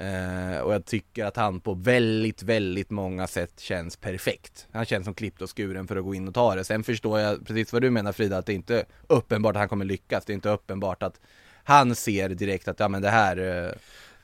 [0.03, 4.67] Eh, och jag tycker att han på väldigt, väldigt många sätt känns perfekt.
[4.71, 6.63] Han känns som klippt och skuren för att gå in och ta det.
[6.63, 9.69] Sen förstår jag precis vad du menar Frida, att det inte är uppenbart att han
[9.69, 10.25] kommer lyckas.
[10.25, 11.19] Det är inte uppenbart att
[11.63, 13.71] han ser direkt att ja men det här eh,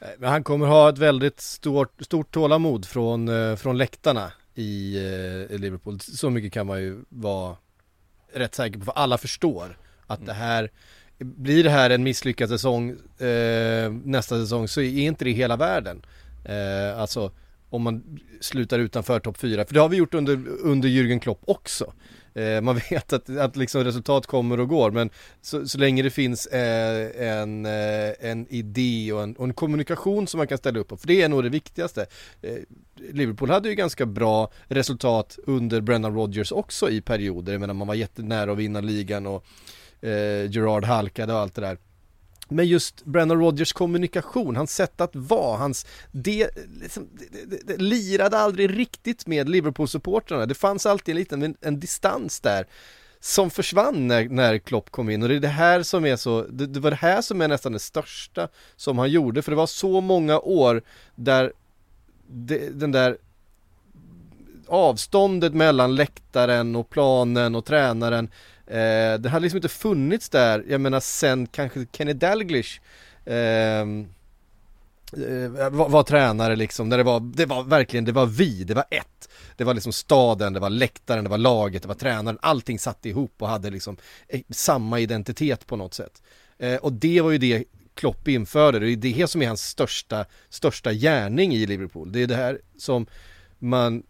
[0.02, 4.98] Nej, Men han kommer ha ett väldigt stort, stort tålamod från, eh, från läktarna i
[4.98, 6.00] eh, Liverpool.
[6.00, 7.56] Så mycket kan man ju vara
[8.34, 10.72] rätt säker på, för alla förstår att det här
[11.20, 16.02] blir det här en misslyckad säsong eh, nästa säsong så är inte det hela världen.
[16.46, 17.32] Eh, alltså
[17.70, 21.42] om man slutar utanför topp 4, för det har vi gjort under, under Jürgen Klopp
[21.46, 21.94] också.
[22.34, 25.10] Eh, man vet att, att liksom resultat kommer och går men
[25.42, 30.28] så, så länge det finns eh, en, eh, en idé och en, och en kommunikation
[30.28, 32.06] som man kan ställa upp på, för det är nog det viktigaste.
[32.42, 32.58] Eh,
[33.12, 37.88] Liverpool hade ju ganska bra resultat under Brendan Rodgers också i perioder, jag menar man
[37.88, 39.46] var jättenära att vinna ligan och
[40.02, 41.78] eh, Gerard halkade och allt det där.
[42.52, 46.50] Men just Brendan Rodgers kommunikation, hans sätt att vara, hans, det,
[46.82, 50.46] liksom, det, det, det lirade aldrig riktigt med Liverpool-supportrarna.
[50.46, 52.68] Det fanns alltid en liten en, en distans där
[53.20, 56.42] som försvann när, när Klopp kom in och det är det här som är så,
[56.50, 59.56] det, det var det här som är nästan det största som han gjorde för det
[59.56, 60.82] var så många år
[61.16, 61.54] där
[62.28, 63.18] det, den där
[64.68, 68.30] avståndet mellan läktaren och planen och tränaren
[68.70, 72.80] eh, Det hade liksom inte funnits där, jag menar sen kanske Kenny Dalglish
[73.26, 74.08] ehm,
[75.14, 78.74] eh, var, var, tränare liksom, när det var, det var verkligen, det var vi, det
[78.74, 79.30] var ett.
[79.58, 83.06] Det var liksom staden, det var läktaren, det var laget, det var tränaren, allting satt
[83.06, 86.22] ihop och hade liksom eh, samma identitet på något sätt.
[86.58, 87.64] Eh, och det var ju det
[87.96, 92.12] Klopp införde, det är det som är hans största, största gärning i Liverpool.
[92.12, 93.06] Det är det här som
[93.58, 94.04] man,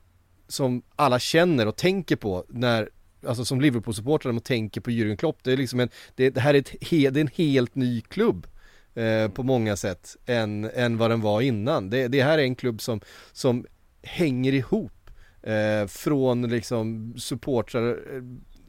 [0.47, 2.89] som alla känner och tänker på när
[3.27, 6.53] Alltså som Liverpool-supportrar och tänker på Jürgen Klopp, det är liksom en, det, det här
[6.53, 8.47] är, ett, det är en helt ny klubb
[8.95, 11.89] eh, på många sätt än, än vad den var innan.
[11.89, 13.01] Det, det här är en klubb som,
[13.31, 13.65] som
[14.01, 15.09] hänger ihop
[15.43, 18.23] eh, från liksom supportrar eh,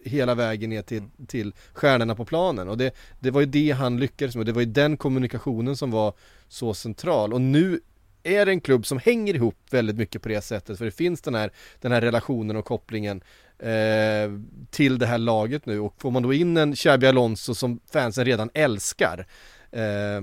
[0.05, 2.69] hela vägen ner till, till stjärnorna på planen.
[2.69, 5.91] Och det, det var ju det han lyckades med, det var ju den kommunikationen som
[5.91, 6.15] var
[6.49, 7.33] så central.
[7.33, 7.81] Och nu
[8.23, 11.23] är det en klubb som hänger ihop väldigt mycket på det sättet för det finns
[11.23, 13.23] den här, den här relationen och kopplingen
[13.63, 14.31] eh,
[14.71, 15.81] till det här laget nu.
[15.81, 19.27] Och får man då in en Xabi Alonso som fansen redan älskar
[19.71, 20.21] eh,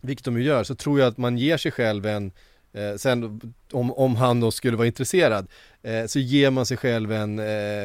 [0.00, 2.32] vilket de ju gör, så tror jag att man ger sig själv en
[2.74, 3.40] Eh, sen
[3.72, 5.46] om, om han då skulle vara intresserad
[5.82, 7.84] eh, så ger man sig själv en, eh,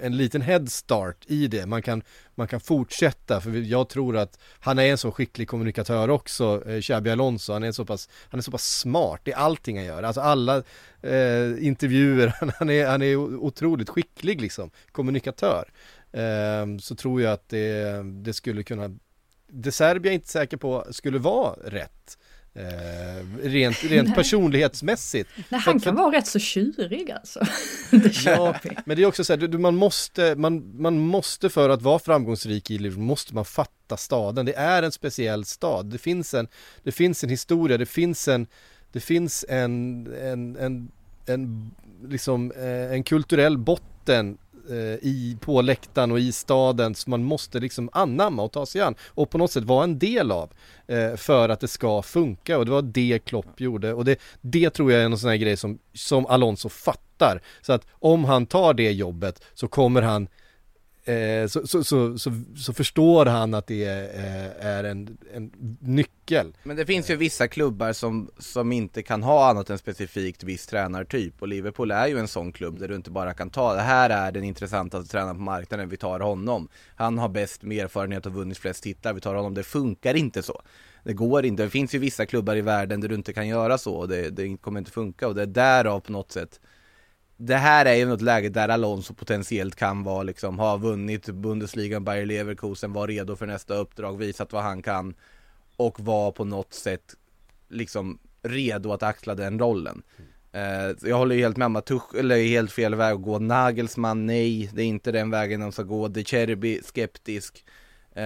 [0.00, 1.66] en liten headstart i det.
[1.66, 2.02] Man kan,
[2.34, 6.80] man kan fortsätta för jag tror att han är en så skicklig kommunikatör också, eh,
[6.80, 7.52] Xabi Alonso.
[7.52, 10.02] Han är, så pass, han är så pass smart i allting han gör.
[10.02, 10.56] Alltså alla
[11.02, 15.68] eh, intervjuer, han är, han är otroligt skicklig liksom, kommunikatör.
[16.12, 18.90] Eh, så tror jag att det, det skulle kunna
[19.52, 22.18] det Serbia är inte säker på skulle vara rätt.
[22.54, 25.30] Eh, rent, rent personlighetsmässigt.
[25.48, 27.40] Nej, han kan för, vara rätt så tjurig alltså.
[28.24, 31.98] ja, men det är också så här, man måste, man, man måste för att vara
[31.98, 34.46] framgångsrik i livet, måste man fatta staden.
[34.46, 35.86] Det är en speciell stad.
[35.86, 36.48] Det finns en,
[36.82, 38.46] det finns en historia, det finns en,
[38.92, 40.92] det finns en, en, en,
[41.26, 41.70] en
[42.08, 44.38] liksom eh, en kulturell botten
[44.70, 48.80] Eh, i, på läktaren och i staden som man måste liksom anamma och ta sig
[48.80, 50.52] an och på något sätt vara en del av
[50.86, 54.70] eh, för att det ska funka och det var det Klopp gjorde och det, det
[54.70, 57.42] tror jag är en sån här grej som, som Alonso fattar.
[57.60, 60.28] Så att om han tar det jobbet så kommer han
[61.10, 62.18] Eh, så, så, så,
[62.56, 66.52] så, förstår han att det eh, är, en, en, nyckel.
[66.62, 70.66] Men det finns ju vissa klubbar som, som inte kan ha annat än specifikt viss
[70.66, 73.80] tränartyp och Liverpool är ju en sån klubb där du inte bara kan ta det
[73.80, 76.68] här är den intressantaste tränaren på marknaden, vi tar honom.
[76.96, 79.54] Han har bäst med erfarenhet och vunnit flest titlar, vi tar honom.
[79.54, 80.62] Det funkar inte så.
[81.04, 81.62] Det går inte.
[81.62, 84.30] Det finns ju vissa klubbar i världen där du inte kan göra så och det,
[84.30, 86.60] det kommer inte funka och det är därav på något sätt
[87.42, 92.00] det här är ju något läge där Alonso potentiellt kan vara liksom, ha vunnit Bundesliga,
[92.00, 95.14] Bayer Leverkusen, vara redo för nästa uppdrag, visat vad han kan
[95.76, 97.14] och vara på något sätt
[97.68, 100.02] liksom redo att axla den rollen.
[100.52, 100.96] Mm.
[101.02, 103.38] jag håller ju helt med om att Tuchel är helt fel väg att gå.
[103.38, 106.08] Nagelsmann, nej, det är inte den vägen de ska gå.
[106.08, 107.64] De Cherby, skeptisk.
[108.16, 108.22] Uh,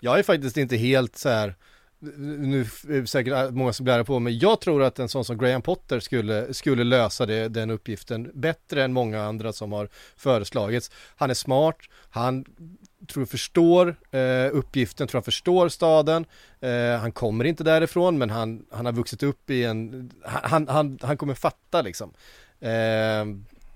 [0.00, 1.54] jag är faktiskt inte helt så här
[2.02, 5.24] nu är det säkert många som blir arga på men jag tror att en sån
[5.24, 9.88] som Graham Potter skulle, skulle lösa det, den uppgiften bättre än många andra som har
[10.16, 10.90] föreslagits.
[11.16, 11.76] Han är smart,
[12.10, 12.44] han
[13.08, 16.24] tror jag förstår eh, uppgiften, tror han förstår staden.
[16.60, 20.98] Eh, han kommer inte därifrån men han, han har vuxit upp i en, han, han,
[21.02, 22.12] han kommer fatta liksom.
[22.60, 23.26] Eh,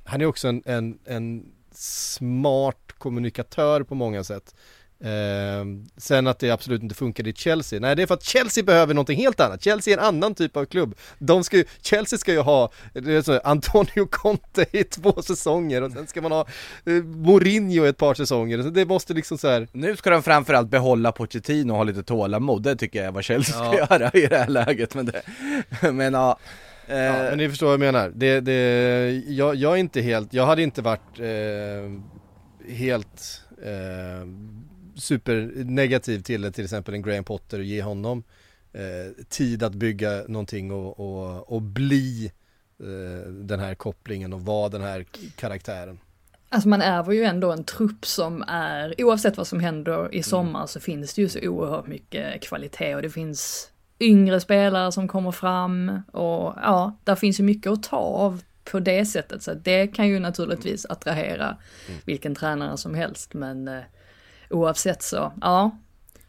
[0.04, 4.54] han är också en, en, en smart kommunikatör på många sätt.
[5.04, 5.64] Eh,
[5.96, 8.94] sen att det absolut inte funkar i Chelsea, nej det är för att Chelsea behöver
[8.94, 9.62] någonting helt annat.
[9.62, 10.94] Chelsea är en annan typ av klubb.
[11.18, 12.72] De ska ju, Chelsea ska ju ha
[13.24, 16.46] så, Antonio Conte i två säsonger och sen ska man ha
[16.86, 18.62] eh, Mourinho i ett par säsonger.
[18.62, 19.68] Så det måste liksom så här...
[19.72, 23.24] Nu ska de framförallt behålla Pochettino och ha lite tålamod, det tycker jag är vad
[23.24, 23.86] Chelsea ska ja.
[23.90, 24.94] göra i det här läget.
[24.94, 25.22] Men, det,
[25.92, 26.38] men ja.
[26.86, 26.96] Eh...
[26.96, 28.12] ja, men ni förstår vad jag menar.
[28.14, 31.90] Det, det, jag, jag är inte helt, jag hade inte varit eh,
[32.74, 34.26] helt eh,
[34.96, 38.22] supernegativ till till exempel en Graham Potter och ge honom
[38.72, 42.32] eh, tid att bygga någonting och, och, och bli
[42.80, 45.98] eh, den här kopplingen och vara den här karaktären.
[46.48, 50.60] Alltså man ärver ju ändå en trupp som är, oavsett vad som händer i sommar
[50.60, 50.68] mm.
[50.68, 55.32] så finns det ju så oerhört mycket kvalitet och det finns yngre spelare som kommer
[55.32, 59.86] fram och ja, där finns ju mycket att ta av på det sättet så det
[59.86, 61.56] kan ju naturligtvis attrahera
[61.88, 62.00] mm.
[62.04, 63.82] vilken tränare som helst men eh,
[64.54, 65.70] oavsett så, ja.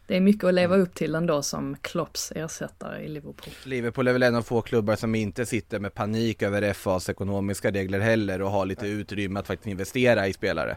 [0.06, 3.54] det är mycket att leva upp till ändå som Klopps ersättare i Liverpool.
[3.64, 7.70] Liverpool är väl en av få klubbar som inte sitter med panik över FAs ekonomiska
[7.70, 10.76] regler heller och har lite utrymme att faktiskt investera i spelare.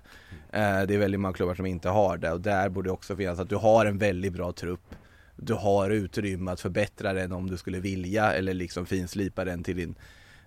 [0.51, 3.15] Eh, det är väldigt många klubbar som inte har det och där borde det också
[3.15, 4.95] finnas att du har en väldigt bra trupp.
[5.35, 9.77] Du har utrymme att förbättra den om du skulle vilja eller liksom finslipa den till
[9.77, 9.95] din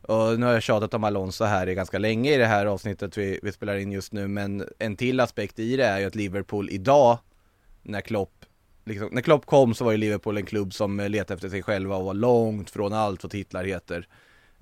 [0.03, 3.19] och nu har jag tjatat om Alonso här i ganska länge i det här avsnittet
[3.19, 6.15] vi, vi spelar in just nu men en till aspekt i det är ju att
[6.15, 7.19] Liverpool idag
[7.83, 8.45] när Klopp
[8.85, 11.97] liksom, när Klopp kom så var ju Liverpool en klubb som letade efter sig själva
[11.97, 14.09] och var långt från allt vad titlar heter.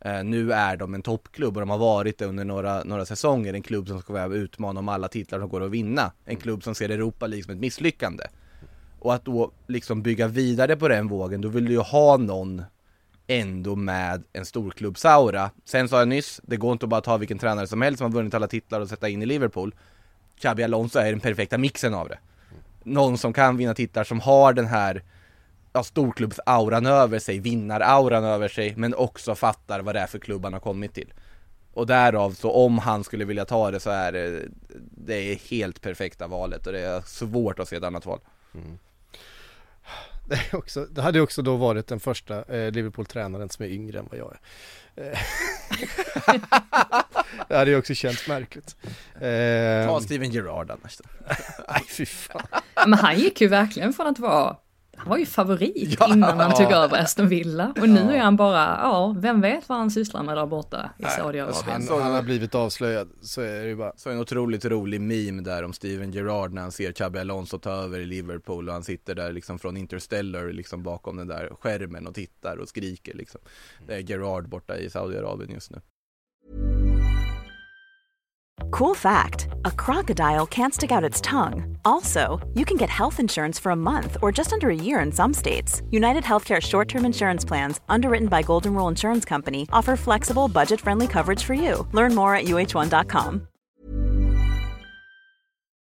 [0.01, 3.55] Eh, nu är de en toppklubb och de har varit det under några, några säsonger.
[3.55, 6.13] En klubb som ska vara utmana om alla titlar som går att vinna.
[6.25, 8.25] En klubb som ser Europa League som ett misslyckande.
[8.99, 12.63] Och att då liksom bygga vidare på den vågen, då vill du ju ha någon
[13.31, 15.51] ändå med en storklubbsaura.
[15.65, 18.05] Sen sa jag nyss, det går inte att bara ta vilken tränare som helst som
[18.05, 19.75] har vunnit alla titlar och sätta in i Liverpool.
[20.41, 22.19] Xabi Alonso är den perfekta mixen av det.
[22.83, 25.03] Någon som kan vinna titlar, som har den här
[25.73, 30.45] ja, storklubbsauran över sig, vinnarauran över sig, men också fattar vad det är för klubb
[30.45, 31.13] han har kommit till.
[31.75, 34.49] Och därav, så om han skulle vilja ta det så är det,
[34.97, 38.21] det är helt perfekta valet och det är svårt att se ett annat val.
[38.55, 38.79] Mm.
[40.31, 44.09] Det, också, det hade också då varit den första eh, Liverpool-tränaren som är yngre än
[44.11, 45.11] vad jag är.
[45.13, 45.19] Eh.
[47.49, 48.77] det hade ju också känts märkligt.
[49.15, 51.05] Eh, Ta Steven Gerrard annars då.
[51.69, 52.43] Nej fy fan.
[52.87, 54.57] Men han gick ju verkligen från att vara
[55.01, 56.13] han var ju favorit ja.
[56.13, 59.79] innan han tog över Aston Villa och nu är han bara, ja, vem vet vad
[59.79, 61.89] han sysslar med där borta i Saudiarabien.
[61.89, 63.93] Han, han har blivit avslöjad, så är det ju bara.
[63.97, 67.71] Så en otroligt rolig meme där om Steven Gerrard när han ser Xabi Alonso ta
[67.71, 72.07] över i Liverpool och han sitter där liksom från Interstellar liksom bakom den där skärmen
[72.07, 73.41] och tittar och skriker liksom.
[73.87, 75.81] Det är Gerrard borta i Saudiarabien just nu.
[78.71, 81.77] Cool fact a crocodile can't stick out its tongue.
[81.85, 85.13] Also, you can get health insurance for a month or just under a year in
[85.13, 85.83] some states.
[85.91, 90.81] United Healthcare short term insurance plans, underwritten by Golden Rule Insurance Company, offer flexible, budget
[90.81, 91.87] friendly coverage for you.
[91.93, 93.47] Learn more at uh1.com.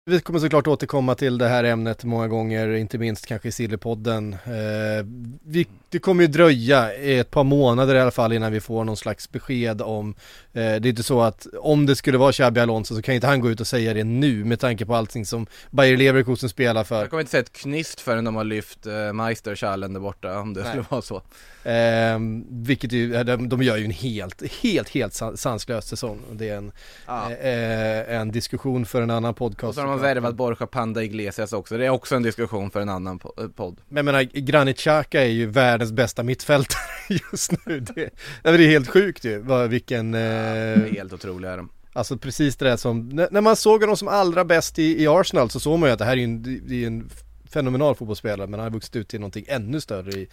[0.10, 4.34] Vi kommer såklart återkomma till det här ämnet många gånger, inte minst kanske i Sillypodden.
[4.34, 5.06] Eh,
[5.44, 8.98] vi, det kommer ju dröja ett par månader i alla fall innan vi får någon
[8.98, 10.16] slags besked om
[10.54, 13.28] eh, Det är inte så att om det skulle vara Xabi Alonso så kan inte
[13.28, 16.84] han gå ut och säga det nu med tanke på allting som Bayer Leverkusen spelar
[16.84, 17.00] för.
[17.00, 20.54] Jag kommer inte säga ett knyst förrän de har lyft eh, Meisterschalen där borta om
[20.54, 20.70] det Nej.
[20.70, 21.22] skulle vara så.
[21.64, 26.20] Eh, vilket ju, de, de gör ju en helt, helt, helt sanslös säsong.
[26.32, 26.72] Det är en,
[27.06, 27.32] ah.
[27.32, 29.70] eh, en diskussion för en annan podcast.
[29.70, 31.78] Och så har de värvat Borja Panda Iglesias också.
[31.78, 33.78] Det är också en diskussion för en annan eh, podd.
[33.88, 35.46] Men jag menar, Granit Xhaka är ju
[35.80, 36.80] världens bästa mittfältare
[37.32, 37.80] just nu.
[37.80, 38.10] Det,
[38.44, 40.14] det är helt sjukt ju, vilken...
[40.14, 41.70] Eh, ja, helt otroliga är de.
[41.94, 45.50] Alltså precis det där som, när man såg honom som allra bäst i, i Arsenal
[45.50, 47.10] så såg man ju att det här är en, det är en
[47.46, 50.28] fenomenal fotbollsspelare men han har vuxit ut till någonting ännu större i,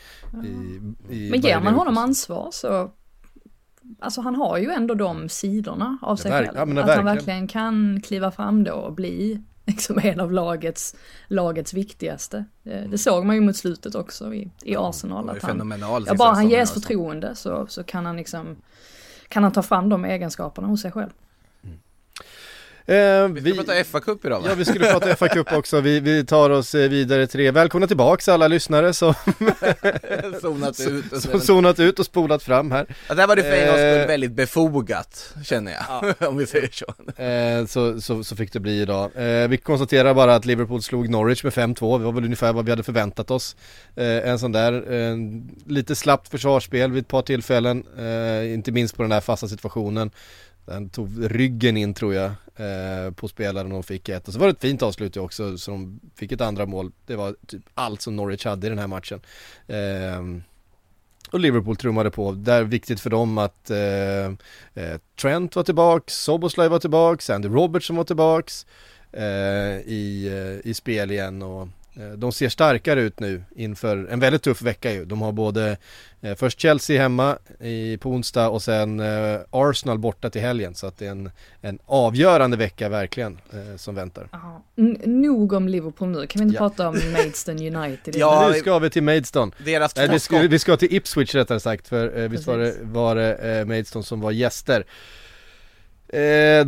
[0.45, 0.81] i,
[1.11, 2.91] i Men ger man honom ansvar så
[4.01, 6.47] Alltså han har ju ändå de sidorna av sig själv.
[6.55, 6.97] Ja, att verkligen.
[6.97, 9.43] han verkligen kan kliva fram då och bli
[9.77, 10.95] liksom en av lagets,
[11.29, 12.45] lagets viktigaste.
[12.63, 15.31] Det såg man ju mot slutet också i, i Arsenal.
[15.31, 15.75] Att han,
[16.07, 18.57] ja, bara han ges förtroende så, så kan han liksom
[19.29, 21.11] kan han ta fram de egenskaperna hos sig själv.
[22.89, 24.47] Eh, vi ska prata FA-cup idag va?
[24.49, 27.51] Ja vi skulle prata FA-cup också, vi, vi tar oss eh, vidare till det.
[27.51, 29.15] Välkomna tillbaks alla lyssnare som
[30.41, 32.87] zonat ut och som zonat ut och spolat fram här.
[33.09, 36.15] Ja, där var det för en gångs skull eh, väldigt befogat, känner jag, ja.
[36.29, 37.23] om vi säger så.
[37.23, 38.25] Eh, så, så.
[38.25, 39.11] Så fick det bli idag.
[39.15, 42.65] Eh, vi konstaterar bara att Liverpool slog Norwich med 5-2, det var väl ungefär vad
[42.65, 43.57] vi hade förväntat oss.
[43.97, 44.85] Eh, en sån där,
[45.69, 47.85] lite slappt försvarsspel vid ett par tillfällen,
[48.55, 50.11] inte minst på den där fasta situationen.
[50.67, 54.29] Den tog ryggen in tror jag eh, på spelaren och fick ett.
[54.29, 56.93] Och så var det ett fint avslut också så de fick ett andra mål.
[57.07, 59.21] Det var typ allt som Norwich hade i den här matchen.
[59.67, 60.43] Eh,
[61.31, 62.33] och Liverpool trummade på.
[62.33, 64.27] Det är viktigt för dem att eh,
[64.75, 68.67] eh Trent var tillbaks, Soboslaj var tillbaks, Andy Robertson var tillbaks
[69.13, 69.25] eh,
[69.87, 71.69] i, eh, i spel igen och
[72.17, 75.05] de ser starkare ut nu inför en väldigt tuff vecka ju.
[75.05, 75.77] De har både
[76.21, 80.75] eh, först Chelsea hemma i, på onsdag och sen eh, Arsenal borta till helgen.
[80.75, 81.31] Så att det är en,
[81.61, 84.29] en avgörande vecka verkligen eh, som väntar.
[85.07, 86.69] Nog om Liverpool nu, kan vi inte ja.
[86.69, 88.17] prata om Maidstone United?
[88.17, 89.53] ja, nu ska vi till Maidstone.
[89.59, 92.75] Deras eh, vi, ska, vi ska till Ipswich rättare sagt, för eh, visst var det,
[92.83, 94.85] var det eh, Maidstone som var gäster.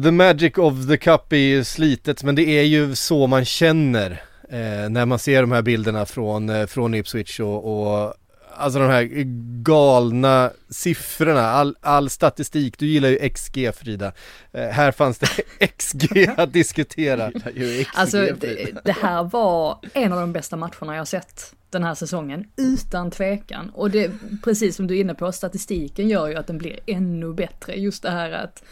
[0.02, 4.22] the magic of the cup är ju slitet men det är ju så man känner
[4.50, 8.14] eh, när man ser de här bilderna från, eh, från Ipswich och, och
[8.60, 9.08] Alltså de här
[9.62, 14.12] galna siffrorna, all, all statistik, du gillar ju XG Frida.
[14.52, 15.26] Eh, här fanns det
[15.78, 17.32] XG att diskutera.
[17.94, 22.44] Alltså det, det här var en av de bästa matcherna jag sett den här säsongen,
[22.56, 23.70] utan tvekan.
[23.74, 24.10] Och det,
[24.44, 27.74] precis som du är inne på, statistiken gör ju att den blir ännu bättre.
[27.74, 28.62] Just det här att,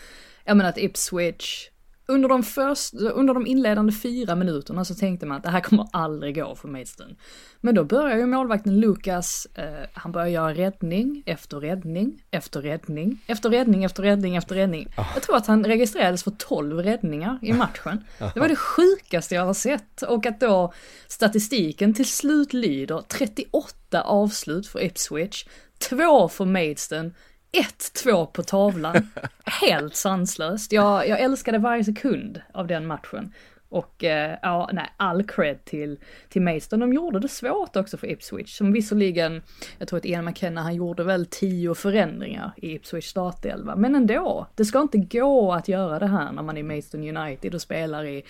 [0.45, 1.69] jag menar att Ipswich
[2.09, 5.87] under de, först, under de inledande fyra minuterna så tänkte man att det här kommer
[5.93, 7.15] aldrig gå för Maidstone.
[7.61, 13.25] Men då börjar ju målvakten Lukas, eh, han börjar göra räddning efter räddning, efter räddning,
[13.27, 14.95] efter räddning, efter räddning, efter räddning.
[14.97, 15.07] Oh.
[15.15, 18.05] Jag tror att han registrerades för 12 räddningar i matchen.
[18.35, 20.03] Det var det sjukaste jag har sett.
[20.03, 20.73] Och att då
[21.09, 25.45] statistiken till slut lyder 38 avslut för Ipswich,
[25.79, 27.11] två för Maidstone,
[27.53, 29.11] 1-2 på tavlan.
[29.45, 30.73] Helt sanslöst.
[30.73, 33.33] Jag, jag älskade varje sekund av den matchen.
[33.69, 36.85] Och eh, ja, nej, all cred till, till Maidstone.
[36.85, 39.43] De gjorde det svårt också för Ipswich, som visserligen,
[39.79, 44.47] jag tror att Ian McKenna, han gjorde väl tio förändringar i Ipswich startelva, men ändå,
[44.55, 48.05] det ska inte gå att göra det här när man är Maidstone United och spelar
[48.05, 48.25] i,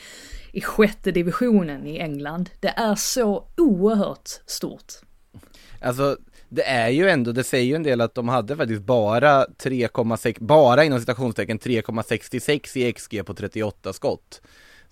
[0.53, 2.51] i sjätte divisionen i England.
[2.61, 4.93] Det är så oerhört stort.
[5.81, 6.17] Alltså,
[6.49, 10.37] det är ju ändå, det säger ju en del att de hade faktiskt bara 3,6,
[10.41, 14.41] bara inom citationstecken 3,66 i XG på 38 skott.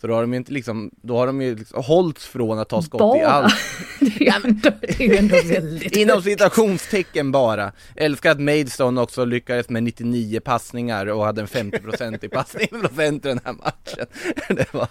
[0.01, 2.69] Så då har de ju inte liksom, då har de ju liksom hållits från att
[2.69, 3.19] ta skott bara.
[3.19, 3.55] i allt.
[4.01, 7.73] det är ändå, det är ändå väldigt Inom citationstecken bara.
[7.97, 13.29] Älskar att Maidstone också lyckades med 99 passningar och hade en 50% i passningsprocent i
[13.29, 14.07] den här matchen.
[14.57, 14.89] det var,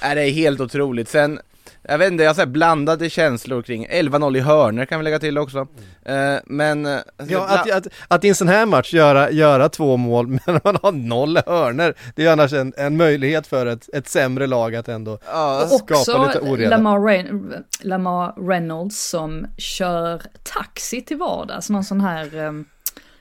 [0.00, 1.08] är det är helt otroligt.
[1.08, 1.40] Sen
[1.82, 5.38] jag vet inte, jag har blandade känslor kring 11-0 i hörner kan vi lägga till
[5.38, 5.66] också.
[6.04, 6.34] Mm.
[6.34, 6.86] Uh, men...
[6.86, 10.60] Uh, ja, att, att, att, i en sån här match göra, göra två mål men
[10.64, 14.74] man har noll hörner, det är annars en, en möjlighet för ett, ett sämre lag
[14.74, 15.18] att ändå uh,
[15.68, 16.70] skapa också lite oreda.
[16.70, 22.64] Lamar, Reyn Lamar Reynolds som kör taxi till vardags, någon sån här um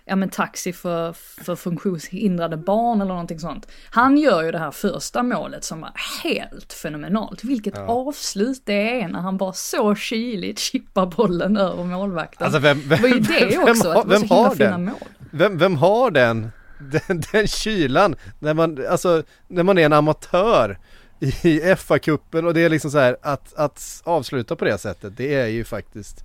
[0.10, 3.68] ja men taxi för, för funktionshindrade barn eller någonting sånt.
[3.89, 5.91] Han gör ju det här första målet som var
[6.24, 7.43] helt fenomenalt.
[7.43, 7.86] Vilket ja.
[7.86, 12.45] avslut det är när han bara så kyligt chippar bollen över målvakten.
[12.45, 14.51] Alltså vem, vem, det var ju det vem, också, vem, att det var så himla
[14.51, 15.10] fina mål.
[15.32, 20.78] Vem, vem har den, den, den kylan när man, alltså, när man är en amatör
[21.20, 25.36] i FA-cupen och det är liksom så här att, att avsluta på det sättet, det
[25.36, 26.24] är ju faktiskt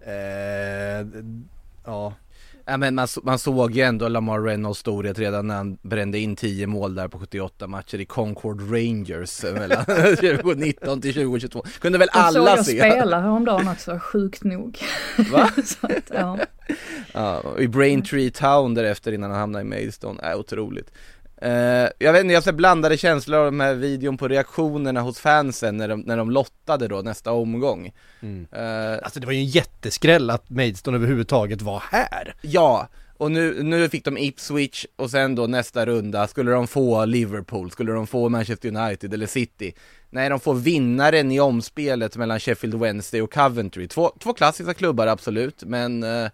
[0.00, 1.06] eh,
[1.84, 2.14] Ja
[2.68, 6.36] Ja men man, man såg ju ändå Lamar Reynolds storhet redan när han brände in
[6.36, 11.64] 10 mål där på 78 matcher i Concord Rangers mellan 2019 till 2022.
[11.80, 12.50] Kunde väl alla se.
[12.50, 14.78] Jag såg jag spela häromdagen också, sjukt nog.
[15.32, 15.50] Va?
[15.80, 16.38] att, ja.
[17.12, 20.90] ja, i Braintree Town därefter innan han hamnade i Maidstone, är otroligt.
[21.44, 25.20] Uh, jag vet inte, jag har blandade känslor av de här videon på reaktionerna hos
[25.20, 27.92] fansen när de, när de lottade då nästa omgång.
[28.20, 28.46] Mm.
[28.56, 32.34] Uh, alltså det var ju en jätteskräll att Maidstone överhuvudtaget var här.
[32.40, 37.04] Ja, och nu, nu fick de Ipswich och sen då nästa runda, skulle de få
[37.04, 39.74] Liverpool, skulle de få Manchester United eller City?
[40.10, 43.88] Nej, de får vinnaren i omspelet mellan Sheffield Wednesday och Coventry.
[43.88, 46.28] Två, två klassiska klubbar absolut, men uh,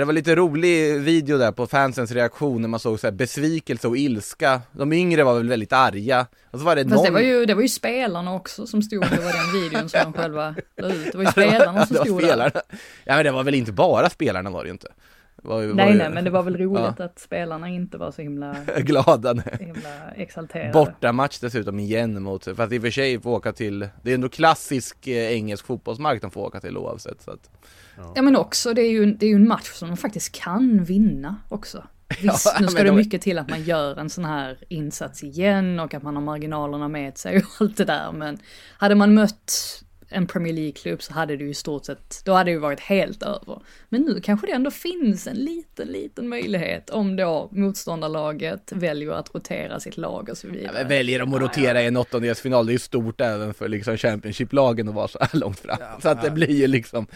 [0.00, 3.88] det var lite rolig video där på fansens reaktion när man såg så här besvikelse
[3.88, 4.60] och ilska.
[4.72, 6.26] De yngre var väl väldigt arga.
[6.50, 7.04] Och så var det Fast någon...
[7.04, 10.12] det var ju, det var ju spelarna också som stod, det var den videon som
[10.12, 11.12] de själva la ut.
[11.12, 12.50] Det var ju spelarna som stod spelarna.
[12.50, 12.62] där.
[13.04, 14.88] Ja men det var väl inte bara spelarna var det ju inte.
[15.36, 15.98] Var, var nej, ju...
[15.98, 17.04] nej, men det var väl roligt ja.
[17.04, 19.32] att spelarna inte var så himla glada.
[19.32, 19.44] Nej.
[19.58, 20.72] Så himla exalterade.
[20.72, 24.28] Bortamatch dessutom igen mot, fast i och för sig får åka till, det är ändå
[24.28, 27.22] klassisk eh, engelsk fotbollsmark de får åka till oavsett.
[27.22, 27.50] Så att...
[27.96, 28.12] ja.
[28.16, 30.84] ja men också, det är, ju, det är ju en match som de faktiskt kan
[30.84, 31.84] vinna också.
[32.22, 32.96] Visst, ja, nu ska det de...
[32.96, 36.88] mycket till att man gör en sån här insats igen och att man har marginalerna
[36.88, 38.12] med sig och allt det där.
[38.12, 38.38] Men
[38.78, 39.82] hade man mött
[40.12, 42.80] en Premier League-klubb så hade det ju i stort sett, då hade det ju varit
[42.80, 43.62] helt över.
[43.88, 49.34] Men nu kanske det ändå finns en liten, liten möjlighet om då motståndarlaget väljer att
[49.34, 50.78] rotera sitt lag och så vidare.
[50.78, 53.96] Ja, väljer de att rotera i en åttondelsfinal, det är ju stort även för liksom
[53.96, 55.76] Championship-lagen att vara så här långt fram.
[55.80, 57.06] Ja, så att det blir ju liksom,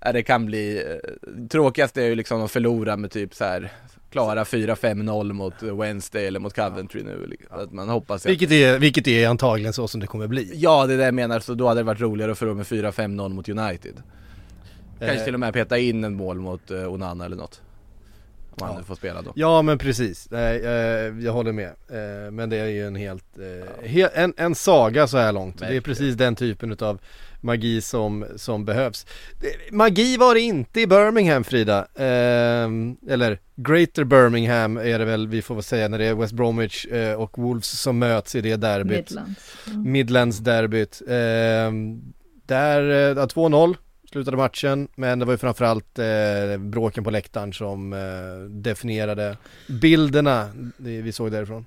[0.00, 3.72] det kan bli, eh, tråkigast är ju liksom att förlora med typ så här
[4.10, 7.26] klara 4-5-0 mot Wednesday eller mot Coventry nu.
[7.26, 7.58] Liksom.
[7.58, 10.52] Att man hoppas vilket, är, vilket är antagligen så som det kommer bli.
[10.54, 12.66] Ja, det är det jag menar, så då hade det varit roligare att förlora med
[12.66, 14.02] 4-5-0 mot United.
[14.98, 15.24] Kanske eh.
[15.24, 17.62] till och med peta in en mål mot uh, Onana eller något.
[18.50, 18.82] Om han ja.
[18.82, 19.32] får spela då.
[19.34, 21.68] Ja men precis, Nej, eh, jag håller med.
[21.68, 25.54] Eh, men det är ju en helt, eh, he en, en saga så här långt.
[25.54, 25.72] Verkligen.
[25.72, 27.00] Det är precis den typen utav
[27.40, 29.06] magi som, som behövs.
[29.70, 32.68] Magi var det inte i Birmingham Frida, eh,
[33.08, 36.86] eller Greater Birmingham är det väl vi får väl säga när det är West Bromwich
[36.86, 39.10] eh, och Wolves som möts i det derbyt.
[39.10, 39.56] Midlands.
[39.66, 39.92] Mm.
[39.92, 41.02] Midlands derbyt.
[41.06, 41.72] Eh,
[42.46, 43.76] där, eh, 2-0
[44.10, 49.36] slutade matchen, men det var ju framförallt eh, bråken på läktaren som eh, definierade
[49.68, 51.66] bilderna vi såg därifrån.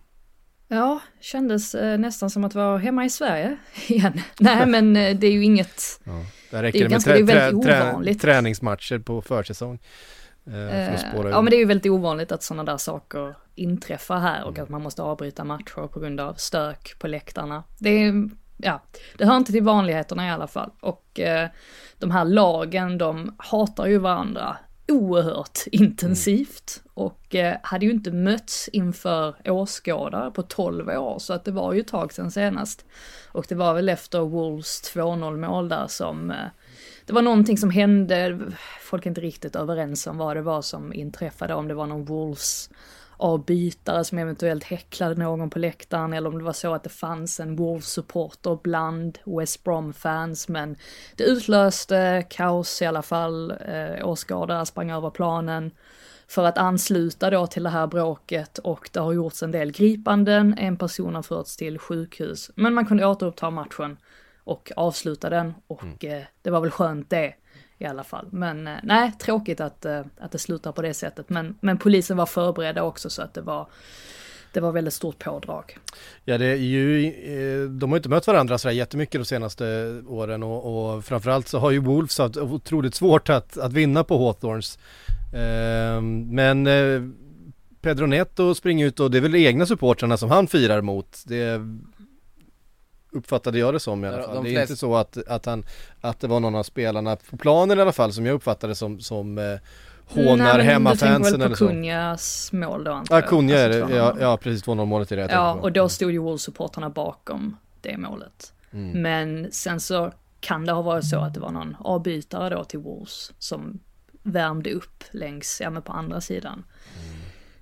[0.68, 3.57] Ja, kändes eh, nästan som att vara hemma i Sverige
[3.88, 4.22] igen.
[4.39, 5.82] Nej men eh, det är ju inget...
[6.03, 6.11] Ja,
[6.51, 8.22] där räcker Det är det, ganska- med det är trä, väldigt trä, ovanligt.
[8.22, 9.80] träningsmatcher på försäsong.
[10.47, 10.51] Eh,
[11.11, 14.47] för ja men det är ju väldigt ovanligt att sådana där saker inträffar här Mm.
[14.49, 17.64] och att man måste avbryta matcher på grund av stök på läktarna.
[17.80, 18.82] Det är, ja,
[19.18, 20.72] det hör inte till vanligheterna i alla fall.
[20.80, 21.49] Och eh,
[21.99, 24.57] de här lagen, de hatar ju varandra
[24.88, 26.84] oerhört intensivt.
[26.93, 31.73] Och eh, hade ju inte mötts inför åskådare på 12 år så att det var
[31.73, 32.86] ju ett tag sedan senast.
[33.31, 36.47] Och det var väl efter Wolves 2-0 mål där som eh,
[37.05, 38.39] det var någonting som hände,
[38.81, 42.05] folk är inte riktigt överens om vad det var som inträffade, om det var någon
[42.05, 42.69] Wolves
[43.18, 47.39] avbytare som eventuellt häcklade någon på läktaren eller om det var så att det fanns
[47.39, 50.47] en Wolves-supporter bland West Brom-fans.
[50.47, 50.76] Men
[51.16, 55.72] det utlöste kaos i alla fall, eh, åskådare sprang över planen
[56.28, 60.55] för att ansluta då till det här bråket och det har gjorts en del gripanden,
[60.57, 63.97] en person har förts till sjukhus men man kunde återuppta matchen
[64.43, 67.34] och avsluta den och eh, det var väl skönt det
[67.84, 68.27] i alla fall.
[68.29, 71.29] Men eh, nej, tråkigt att, eh, att det slutar på det sättet.
[71.29, 73.67] Men, men polisen var förberedda också så att det var,
[74.53, 75.77] det var väldigt stort pådrag.
[76.25, 79.65] Ja, det är ju, eh, de har ju inte mött varandra sådär jättemycket de senaste
[80.07, 84.25] åren och, och framförallt så har ju Wolves haft otroligt svårt att, att vinna på
[84.25, 84.79] Hawthorns.
[85.34, 87.01] Eh, men eh,
[87.81, 91.23] Pedro Neto springer ut och det är väl egna supportrarna som han firar mot.
[91.25, 91.61] Det
[93.14, 94.36] uppfattade jag det som i alla Ja, fall.
[94.36, 95.66] de det är flest- inte så att, att, han,
[96.01, 98.99] att det var någon av spelarna på planen i alla fall som jag uppfattade som,
[98.99, 99.43] som eh,
[100.05, 101.66] hånar Nej, men Du hemmafansen tänker eller väl så.
[101.66, 103.30] på Kunjas mål då antar Ja, jag?
[103.30, 104.22] Kunja är Alltså, det, ja, 2-0.
[104.22, 108.53] ja precis 2-0 målet är det Ja, och då stod ju Wolves-supportrarna bakom det målet.
[108.72, 109.01] Mm.
[109.01, 112.80] Men sen så kan det ha varit så att det var någon avbytare då till
[112.80, 113.80] Wolves som
[114.24, 116.64] värmde upp längs, ja men på andra sidan.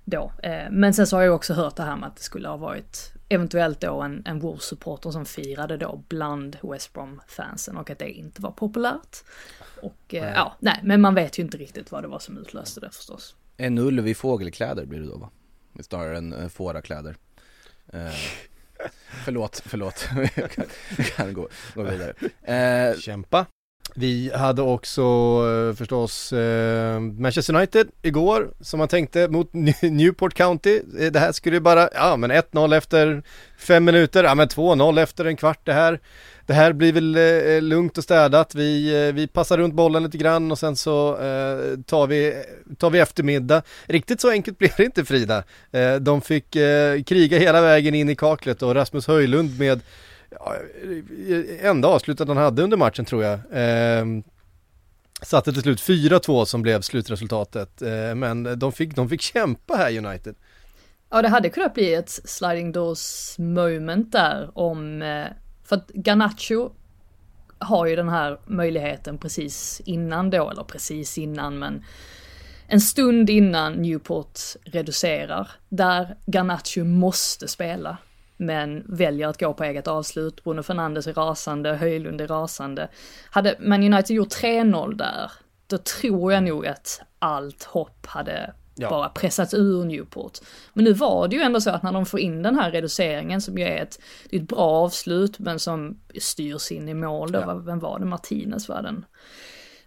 [0.04, 0.32] Då.
[0.42, 2.56] Eh, Men sen så har jag också hört det här med att det skulle ha
[2.56, 8.10] varit eventuellt då en, en Wolves-supporter som firade då bland West Brom-fansen och att det
[8.10, 9.24] inte var populärt.
[9.82, 12.80] Och eh, ja, nej, men man vet ju inte riktigt vad det var som utlöste
[12.80, 13.34] det förstås.
[13.56, 15.30] En ulv i fågelkläder blir det då va?
[15.80, 17.16] Snarare än uh, fårakläder
[17.92, 18.10] eh,
[19.24, 20.64] Förlåt, förlåt, jag kan,
[21.16, 23.46] kan gå, gå vidare eh, Kämpa.
[23.94, 30.80] Vi hade också eh, förstås eh, Manchester United igår som man tänkte mot Newport County.
[30.98, 33.22] Eh, det här skulle ju bara, ja men 1-0 efter
[33.58, 36.00] fem minuter, ja men 2-0 efter en kvart det här.
[36.46, 38.54] Det här blir väl eh, lugnt och städat.
[38.54, 42.44] Vi, eh, vi passar runt bollen lite grann och sen så eh, tar, vi,
[42.78, 43.62] tar vi eftermiddag.
[43.86, 45.44] Riktigt så enkelt blev det inte Frida.
[45.72, 49.80] Eh, de fick eh, kriga hela vägen in i kaklet och Rasmus Höjlund med
[50.40, 50.56] ja,
[51.28, 53.38] eh, enda avslutet han hade under matchen tror jag.
[53.52, 54.04] Eh,
[55.22, 57.82] satte till slut 4-2 som blev slutresultatet.
[57.82, 60.34] Eh, men de fick, de fick kämpa här United.
[61.10, 65.26] Ja, det hade kunnat bli ett sliding doors moment där om, eh,
[65.64, 66.70] för att Garnacho
[67.58, 71.84] har ju den här möjligheten precis innan då, eller precis innan, men
[72.66, 77.98] en stund innan Newport reducerar, där Garnacho måste spela,
[78.36, 80.44] men väljer att gå på eget avslut.
[80.44, 82.88] Bruno Fernandes är rasande, Höjlund är rasande.
[83.30, 85.32] Hade Man United gjort 3-0 där,
[85.66, 88.90] då tror jag nog att allt hopp hade Ja.
[88.90, 90.38] bara pressats ur Newport.
[90.72, 93.40] Men nu var det ju ändå så att när de får in den här reduceringen
[93.40, 97.32] som ju är ett, det är ett bra avslut men som styrs in i mål
[97.32, 97.54] då, Ja.
[97.54, 99.04] Vem var det, Martinez var den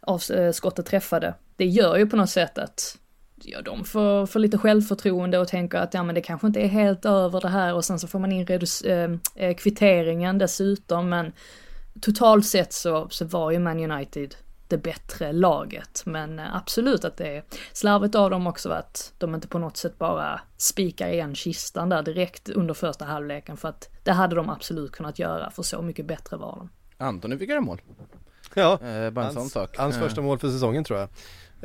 [0.01, 1.33] av, eh, skottet träffade.
[1.55, 2.97] Det gör ju på något sätt att
[3.43, 6.67] ja, de får, får lite självförtroende och tänker att ja men det kanske inte är
[6.67, 7.73] helt över det här.
[7.73, 11.09] Och sen så får man in redus- eh, eh, kvitteringen dessutom.
[11.09, 11.31] Men
[12.01, 14.35] totalt sett så, så var ju Man United
[14.67, 16.01] det bättre laget.
[16.05, 19.77] Men eh, absolut att det är slarvigt av dem också att de inte på något
[19.77, 23.57] sätt bara spikar igen kistan där direkt under första halvleken.
[23.57, 26.69] För att det hade de absolut kunnat göra för så mycket bättre var de.
[27.05, 27.81] Antoni fick göra mål,
[28.53, 29.77] Ja, eh, bara en sån hans, sak.
[29.77, 31.09] hans Eh, första mål för säsongen tror jag.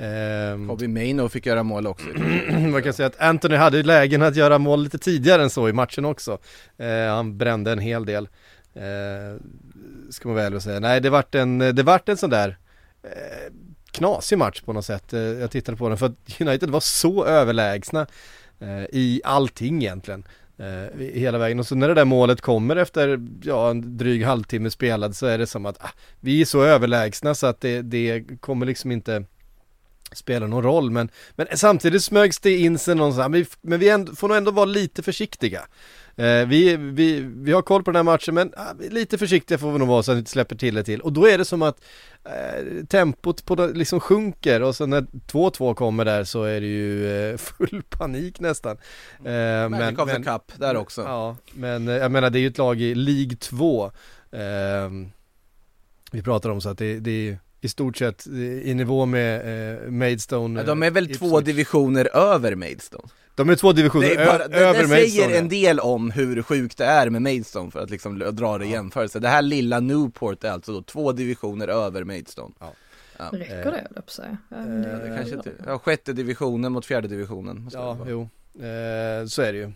[0.01, 2.07] Ehm, Bobby Maino fick göra mål också
[2.73, 5.73] man kan säga att Anthony hade lägen att göra mål lite tidigare än så i
[5.73, 6.39] matchen också.
[6.79, 8.29] Eh, han brände en hel del.
[8.75, 9.41] Eh,
[10.11, 10.81] ska man väl säga.
[10.81, 12.59] Nej, det vart en, det vart en sån där
[13.03, 13.53] eh,
[13.91, 15.13] knasig match på något sätt.
[15.13, 18.07] Jag tittade på den för att United var så överlägsna
[18.91, 20.25] i allting egentligen.
[20.99, 25.17] Hela vägen och så när det där målet kommer efter ja, en dryg halvtimme spelad
[25.17, 25.91] så är det som att ah,
[26.21, 29.25] vi är så överlägsna så att det, det kommer liksom inte
[30.13, 33.89] spela någon roll men, men samtidigt smögs det in sig någon men vi, men vi
[33.89, 35.63] ändå, får nog ändå vara lite försiktiga.
[36.17, 39.73] Eh, vi, vi, vi har koll på den här matchen men ah, lite försiktiga får
[39.73, 41.01] vi nog vara så att vi inte släpper till det till.
[41.01, 41.85] Och då är det som att
[42.25, 46.67] eh, tempot på det liksom sjunker och så när 2-2 kommer där så är det
[46.67, 48.77] ju eh, full panik nästan.
[49.19, 51.03] Eh, Men, men, men Cup där också.
[51.03, 53.93] Ja, men eh, jag menar det är ju ett lag i League 2.
[54.33, 55.11] Ehm,
[56.13, 58.27] vi pratar om så att det, det är i stort sett
[58.65, 60.61] i nivå med eh, Maidstone.
[60.61, 61.45] Ja, de är väl eh, två Ipswich.
[61.45, 63.09] divisioner över Maidstone?
[63.35, 65.25] De är två divisioner Det, är bara, det, över det Maidstone.
[65.27, 68.67] säger en del om hur sjukt det är med Maidstone för att liksom dra det
[68.67, 69.19] i jämförelse.
[69.19, 72.55] Det här lilla Newport är alltså då två divisioner över Maidstone.
[73.33, 74.37] Räcker det, höll jag på att säga.
[74.49, 77.71] Ja, men Ja, det- det kanske inte, ja, sjätte divisionen mot fjärde divisionen.
[77.73, 78.21] Ja, jo.
[78.55, 79.73] Eh, så är det ju.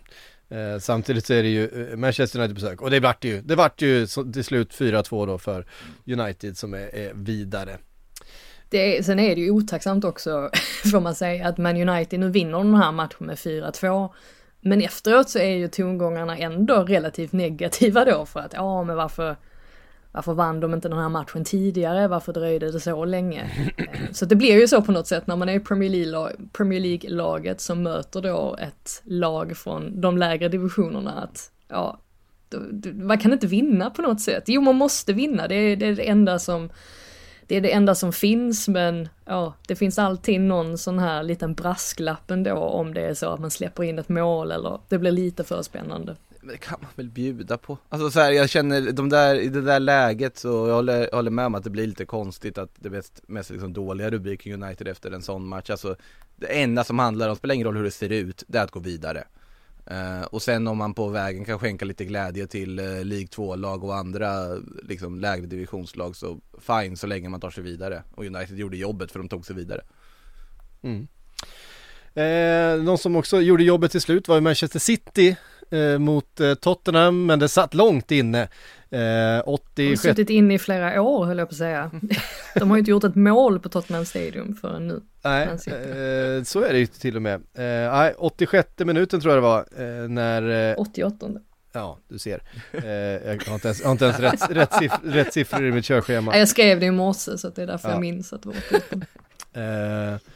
[0.49, 3.55] Eh, samtidigt så är det ju eh, Manchester United besök och det vart ju, det
[3.55, 5.65] vart ju så, till slut 4-2 då för
[6.07, 7.77] United som är, är vidare.
[8.69, 10.49] Det är, sen är det ju otacksamt också,
[10.91, 14.09] får man säga, att Man United nu vinner den här matchen med 4-2.
[14.61, 19.35] Men efteråt så är ju tongångarna ändå relativt negativa då för att, ja men varför,
[20.15, 22.07] varför vann de inte den här matchen tidigare?
[22.07, 23.51] Varför dröjde det så länge?
[24.11, 27.83] Så det blir ju så på något sätt när man är i Premier League-laget som
[27.83, 31.99] möter då ett lag från de lägre divisionerna att, ja,
[32.93, 34.43] man kan inte vinna på något sätt.
[34.47, 36.69] Jo, man måste vinna, det är det, är det enda som
[37.47, 41.53] det är det enda som finns men ja, det finns alltid någon sån här liten
[41.53, 45.11] brasklapp ändå om det är så att man släpper in ett mål eller det blir
[45.11, 46.15] lite för spännande.
[46.45, 47.77] Men det kan man väl bjuda på.
[47.89, 51.15] Alltså så här, jag känner de där, i det där läget så jag håller, jag
[51.15, 54.63] håller med om att det blir lite konstigt att det mest, mest liksom dåliga rubriken
[54.63, 55.69] United efter en sån match.
[55.69, 55.95] Alltså
[56.35, 58.71] det enda som handlar om, spelar ingen roll hur det ser ut, det är att
[58.71, 59.23] gå vidare.
[59.91, 63.83] Uh, och sen om man på vägen kan skänka lite glädje till uh, League 2-lag
[63.83, 68.03] och andra liksom lägre divisionslag så fine så länge man tar sig vidare.
[68.15, 69.81] Och United gjorde jobbet för de tog sig vidare.
[70.81, 71.07] Mm.
[72.15, 75.35] Eh, någon som också gjorde jobbet till slut var ju Manchester City
[75.75, 78.41] eh, mot eh, Tottenham men det satt långt inne.
[78.41, 81.91] Eh, De har 86 suttit inne i flera år höll jag på att säga.
[82.55, 85.01] De har ju inte gjort ett mål på Tottenham Stadium förrän nu.
[85.23, 87.33] Nej, eh, så är det ju till och med.
[87.35, 89.59] Eh, nej, 86 minuten tror jag det var
[90.03, 91.27] eh, när, eh, 88.
[91.73, 92.41] ja du ser.
[92.71, 95.85] Eh, jag har inte ens, har inte ens rätt, rätt, siff- rätt siffror i mitt
[95.85, 96.31] körschema.
[96.33, 97.93] Ja, jag skrev det i morse så att det är därför Ja.
[97.93, 99.07] jag minns att det var 88.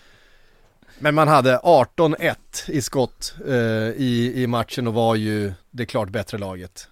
[1.00, 2.36] Men man hade 18-1
[2.68, 3.54] i skott eh,
[3.96, 6.88] i, i matchen och var ju det klart bättre laget.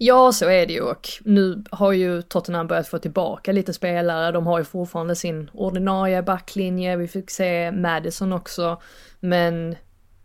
[0.00, 4.32] Ja, så är det ju och nu har ju Tottenham börjat få tillbaka lite spelare.
[4.32, 6.96] De har ju fortfarande sin ordinarie backlinje.
[6.96, 8.80] Vi fick se Madison också.
[9.20, 9.76] Men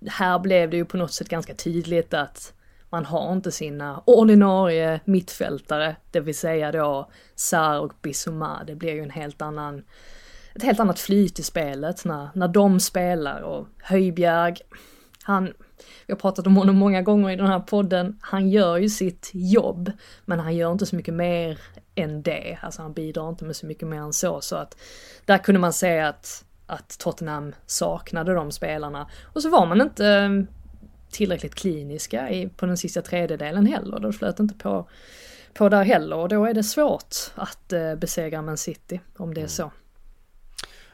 [0.08, 2.54] här blev det ju på något sätt ganska tydligt att
[2.90, 8.64] man har inte sina ordinarie mittfältare, det vill säga då Sar och Bissouma.
[8.68, 9.84] Det blir ju en helt annan,
[10.56, 14.56] ett helt annat flyt i spelet när, när de spelar och Höjbjerg,
[15.24, 15.54] han,
[16.08, 19.30] vi har pratat om honom många gånger i den här podden, han gör ju sitt
[19.34, 19.92] jobb,
[20.26, 21.60] men han gör inte så mycket mer
[21.96, 22.58] än det.
[22.62, 24.78] Alltså han bidrar inte med så mycket mer än så, så att
[25.26, 29.10] där kunde man säga att, att Tottenham saknade de spelarna.
[29.24, 30.30] Och så var man inte eh,
[31.12, 34.90] tillräckligt kliniska i, på den sista tredjedelen heller, det flöt inte på,
[35.54, 39.42] på där heller och då är det svårt att eh, besegra Man City, om det
[39.42, 39.72] är så.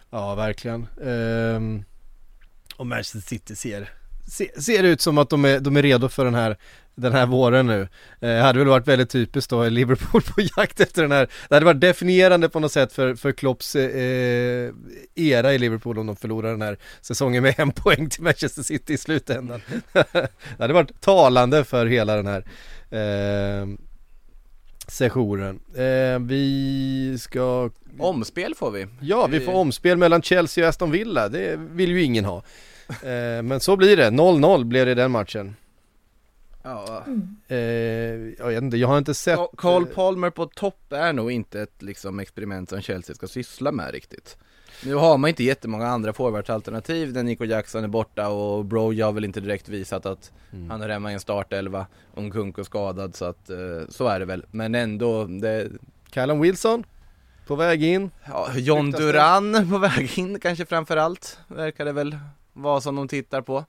[0.10, 0.88] Ja, verkligen.
[0.98, 1.84] Um,
[2.76, 3.90] och Manchester City ser,
[4.28, 6.58] ser, ser ut som att de är, de är redo för den här,
[6.96, 7.88] den här våren nu.
[8.22, 11.66] Eh, hade väl varit väldigt typiskt då, Liverpool på jakt efter den här, det hade
[11.66, 14.72] varit definierande på något sätt för, för Klopps eh, eh
[15.16, 18.94] era i Liverpool om de förlorar den här säsongen med en poäng till Manchester City
[18.94, 19.62] i slutändan.
[19.94, 20.30] det
[20.60, 22.44] hade varit talande för hela den här
[22.90, 23.68] eh,
[24.92, 25.60] sessionen.
[25.76, 27.70] Eh, vi ska
[28.00, 28.88] Omspel får vi.
[29.02, 31.30] Ja, vi får omspel mellan Chelsea och Aston Villa.
[31.30, 32.38] Det vill ju ingen ha.
[32.90, 34.10] Eh, men så blir det.
[34.10, 35.56] 0-0 blev det i den matchen.
[36.64, 37.04] Ja,
[37.48, 37.58] Eh,
[38.38, 39.40] jag vet inte, jag har inte sett...
[39.40, 43.72] Ca- Carl Palmer på topp är nog inte ett liksom, experiment som Chelsea ska syssla
[43.72, 44.38] med riktigt.
[44.86, 49.14] Nu har man inte jättemånga andra forwardsalternativ när Nico Jackson är borta och Broja har
[49.14, 50.32] väl inte direkt visat att
[50.70, 53.58] han är hemma i en startelva om Kunko skadad så att eh,
[53.90, 54.46] så är det väl.
[54.52, 55.70] Men ändå, det,
[56.10, 56.84] Callum Wilson
[57.48, 58.12] på väg in.
[58.28, 58.92] ja, John?
[58.92, 62.18] Duran på väg in kanske framförallt verkar det väl
[62.54, 63.66] vara som de tittar på.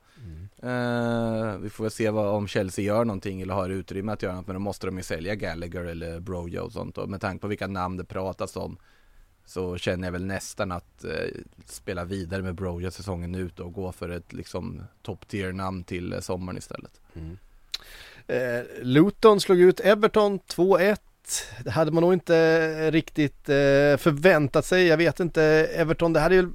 [0.62, 4.34] Eh, vi får väl se vad, om Chelsea gör någonting eller har utrymme att göra
[4.34, 7.40] något men då måste de ju sälja Gallagher eller Broja och sånt och med tanke
[7.42, 8.76] på vilka namn det pratas om
[9.50, 11.10] så känner jag väl nästan att eh,
[11.66, 16.12] spela vidare med Broja säsongen ut och gå för ett liksom top tier namn till
[16.12, 17.00] eh, sommaren istället.
[17.14, 17.38] Mm.
[18.26, 20.96] Eh, Luton slog ut Everton 2-1.
[21.64, 24.86] Det hade man nog inte eh, riktigt eh, förväntat sig.
[24.86, 25.42] Jag vet inte,
[25.74, 26.50] Everton, det hade ju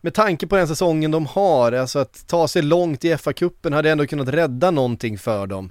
[0.00, 3.90] med tanke på den säsongen de har, alltså att ta sig långt i FA-cupen hade
[3.90, 5.70] ändå kunnat rädda någonting för dem.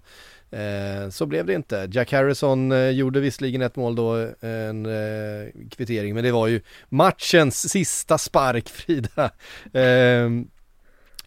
[0.54, 1.90] Eh, så blev det inte.
[1.92, 6.62] Jack Harrison eh, gjorde visserligen ett mål då, en eh, kvittering, men det var ju
[6.90, 9.32] matchens sista spark Frida.
[9.74, 10.30] Eh,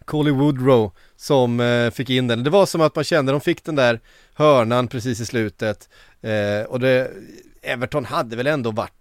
[0.04, 2.44] Colly Woodrow som eh, fick in den.
[2.44, 4.00] Det var som att man kände, de fick den där
[4.34, 5.88] hörnan precis i slutet
[6.20, 7.10] eh, och det,
[7.62, 8.92] Everton hade väl ändå varit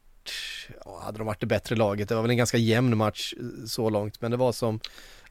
[1.02, 3.90] hade de varit det bättre laget, det var väl en ganska jämn match eh, så
[3.90, 4.80] långt, men det var som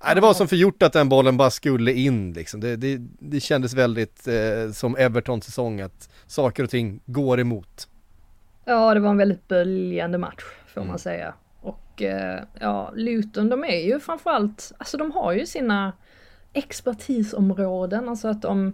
[0.05, 2.61] Nej, det var som förgjort att den bollen bara skulle in liksom.
[2.61, 7.88] Det, det, det kändes väldigt eh, som Evertons säsong att saker och ting går emot.
[8.64, 10.44] Ja, det var en väldigt böljande match
[10.74, 10.88] får Mm.
[10.90, 11.34] man säga.
[11.61, 15.92] Och eh, ja, Luton de är ju framförallt, alltså de har ju sina
[16.52, 18.72] expertisområden, alltså att de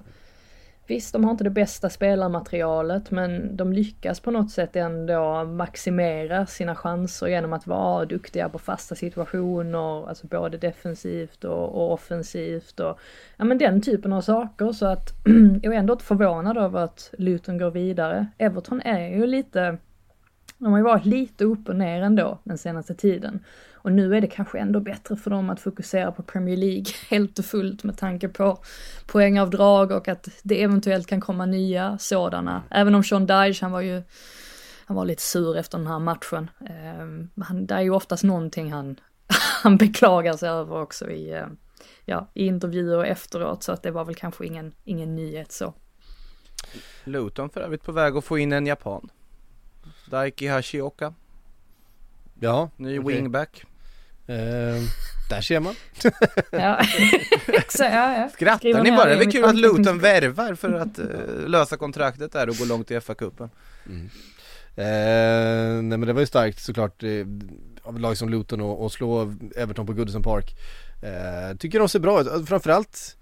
[0.91, 6.47] Visst, de har inte det bästa spelarmaterialet men de lyckas på något sätt ändå maximera
[6.47, 12.80] sina chanser genom att vara duktiga på fasta situationer, alltså både defensivt och, och offensivt
[12.80, 12.99] och
[13.36, 15.12] ja men den typen av saker så att
[15.62, 18.26] jag är ändå inte förvånad över att Luton går vidare.
[18.38, 19.78] Everton är ju lite
[20.59, 23.45] de har ju varit lite upp och ner ändå den senaste tiden.
[23.82, 27.38] Och nu är det kanske ändå bättre för dem att fokusera på Premier League helt
[27.38, 28.58] och fullt med tanke på
[29.06, 32.62] poängavdrag och att det eventuellt kan komma nya sådana.
[32.70, 34.02] Även om Sean Dyche, han var ju
[34.84, 36.50] han var lite sur efter den här matchen.
[36.60, 39.00] Eh, han, det är ju oftast någonting han,
[39.62, 41.46] han beklagar sig över också i, eh,
[42.04, 45.74] ja, i intervjuer efteråt så att det var väl kanske ingen, ingen nyhet så.
[47.04, 49.10] Luton för övrigt på väg att få in en japan.
[50.10, 51.14] Daiki Hashioka,
[52.40, 53.14] Ja, ny okej.
[53.14, 53.64] wingback.
[54.30, 54.82] Eh,
[55.30, 55.74] där ser man.
[56.50, 56.78] Ja,
[57.46, 58.28] Exakt, ja, ja.
[58.28, 59.04] Skrattar ni bara?
[59.04, 61.06] det är väl kul att Luton värvar för att eh,
[61.46, 63.50] lösa kontraktet där och gå långt i FA-cupen.
[64.76, 67.26] Eh, nej men det var ju starkt såklart eh,
[67.82, 70.54] av lag som Luton och, och slå Everton på Goodison Park.
[71.02, 73.16] Eh, tycker de ser bra ut, framförallt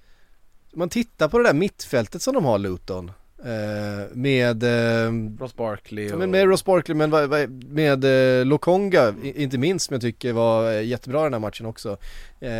[0.72, 3.12] om man tittar på det där mittfältet som de har Luton.
[3.44, 6.18] Eh, med, eh, Ross Barkley och...
[6.18, 7.10] men med Ross Barkley men
[7.68, 11.96] med eh, Lokonga, inte minst som jag tycker var jättebra i den här matchen också.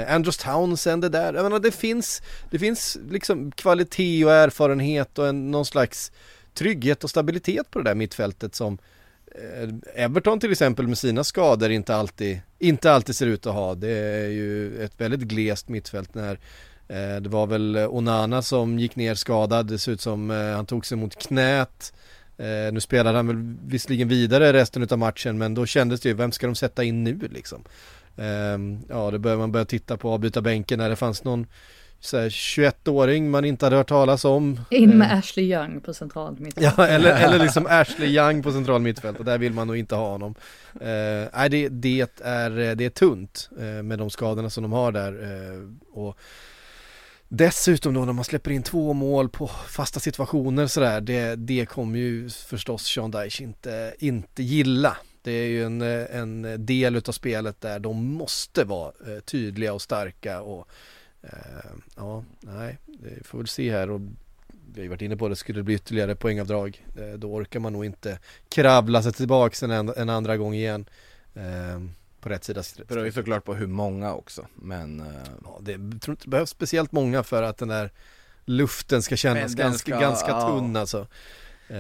[0.09, 5.29] Andros Townsend är där, jag menar det finns, det finns liksom kvalitet och erfarenhet och
[5.29, 6.12] en, någon slags
[6.55, 8.79] trygghet och stabilitet på det där mittfältet som
[9.95, 13.74] Everton till exempel med sina skador inte alltid, inte alltid ser ut att ha.
[13.74, 16.39] Det är ju ett väldigt glest mittfält när
[16.97, 20.86] det var väl Onana som gick ner skadad, det ser ut som eh, han tog
[20.86, 21.93] sig mot knät.
[22.39, 26.14] Eh, nu spelade han väl visserligen vidare resten av matchen men då kändes det ju,
[26.14, 27.64] vem ska de sätta in nu liksom?
[28.16, 31.47] Ehm, ja, det börjar man börja titta på avbytarbänken när det fanns någon
[32.01, 34.61] så här, 21-åring man inte hade hört talas om.
[34.70, 36.61] In med Eh, Ashley Young på centralt mitt.
[36.61, 39.95] Ja, eller, eller liksom Ashley Young på central mittfält och där vill man nog inte
[39.95, 40.34] ha honom.
[40.80, 44.93] Eh, nej, det, det, är, det är tunt eh, med de skadorna som de har
[44.93, 45.12] där.
[45.22, 46.18] Eh, och
[47.29, 51.99] dessutom då när man släpper in två mål på fasta situationer sådär, det, det kommer
[51.99, 54.97] ju förstås Sean Dyche inte, inte gilla.
[55.22, 59.83] Det är ju en, en del utav spelet där de måste vara eh, tydliga och
[59.83, 60.68] starka och
[61.22, 64.01] eh, ja, nej, det får väl se här och
[64.74, 67.61] vi har ju varit inne på det, skulle det bli ytterligare poängavdrag eh, då orkar
[67.61, 68.18] man nog inte
[68.49, 70.85] kravla sig tillbaka en, en andra gång igen
[71.35, 71.81] eh,
[72.21, 75.01] på rätt sida Det beror ju såklart på hur många också, men...
[75.01, 75.07] eh,
[75.45, 77.93] ja, det jag tror inte det behövs speciellt många för att den där
[78.45, 80.49] luften ska kännas ganska, ska- ganska ja.
[80.49, 81.07] tunn alltså
[81.69, 81.79] eh,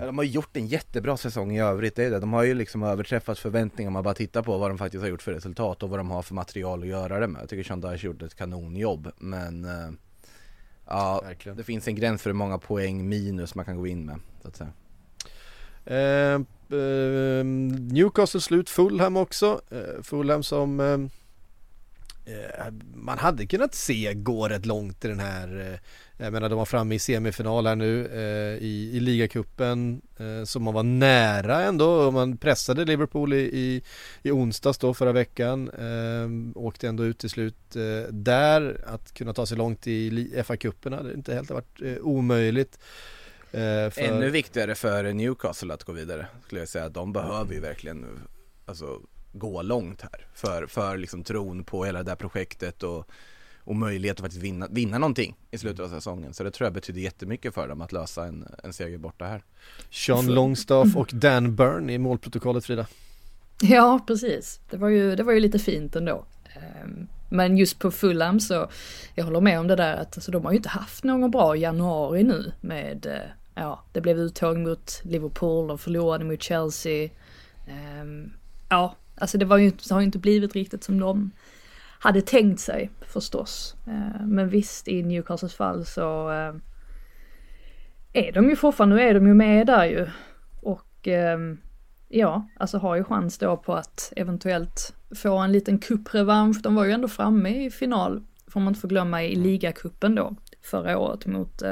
[0.00, 2.18] Ja, de har gjort en jättebra säsong i övrigt, det är det.
[2.20, 5.08] De har ju liksom överträffat förväntningar om man bara tittar på vad de faktiskt har
[5.08, 7.42] gjort för resultat och vad de har för material att göra det med.
[7.42, 9.90] Jag tycker Sean Dyche gjorde ett kanonjobb, men eh,
[10.86, 14.06] ja, verkligen det finns en gräns för hur många poäng minus man kan gå in
[14.06, 14.72] med, så att säga.
[15.84, 16.40] Eh,
[16.72, 17.44] eh,
[17.92, 19.60] Newcastle slut Fulham också.
[19.70, 20.98] Eh, Fulham som eh,
[22.34, 25.78] eh, man hade kunnat se gå rätt långt i den här, eh,
[26.24, 30.60] jag menar de var framme i semifinal här nu eh, i, i ligacupen eh, så
[30.60, 33.82] man var nära ändå och man pressade Liverpool i, i,
[34.22, 35.70] i onsdags då förra veckan.
[35.70, 38.84] Eh, åkte ändå ut till slut eh, där.
[38.86, 40.10] Att kunna ta sig långt i
[40.44, 42.78] FA-cupen hade inte helt varit eh, omöjligt.
[43.52, 46.88] Eh, för- Ännu viktigare för Newcastle att gå vidare, skulle jag säga.
[46.88, 48.20] De behöver ju verkligen
[48.66, 49.00] alltså,
[49.32, 50.26] gå långt här.
[50.34, 53.08] För, för liksom tron på hela det där projektet och,
[53.64, 56.34] och möjlighet att faktiskt vinna, vinna någonting i slutet av säsongen.
[56.34, 59.42] Så det tror jag betyder jättemycket för dem att lösa en, en seger borta här.
[59.90, 62.86] Sean Longstaff och Dan Burn i målprotokollet Frida.
[63.64, 64.60] Ja, precis.
[64.70, 66.24] Det var ju, det var ju lite fint ändå.
[66.54, 68.70] Ehm, Men just på Fulham så,
[69.14, 71.56] jag håller med om det där att alltså, de har ju inte haft någon bra
[71.56, 77.10] januari nu med, eh, ja, det blev uttåg mot Liverpool och förlorade mot Chelsea.
[77.66, 78.32] Ehm,
[78.72, 81.30] Ja, alltså det var ju, det har ju inte blivit riktigt som de
[81.98, 83.76] hade tänkt sig förstås.
[83.86, 86.54] Eh, men visst, i Newcastles fall så eh,
[88.12, 90.08] är de ju fortfarande, nu är de ju med där ju.
[90.62, 91.38] Och eh,
[92.08, 96.62] ja, alltså har ju chans då på att eventuellt få en liten kupprevansch.
[96.62, 100.36] De var ju ändå framme i final, får man inte få glömma, i ligacupen då
[100.62, 101.62] förra året mot,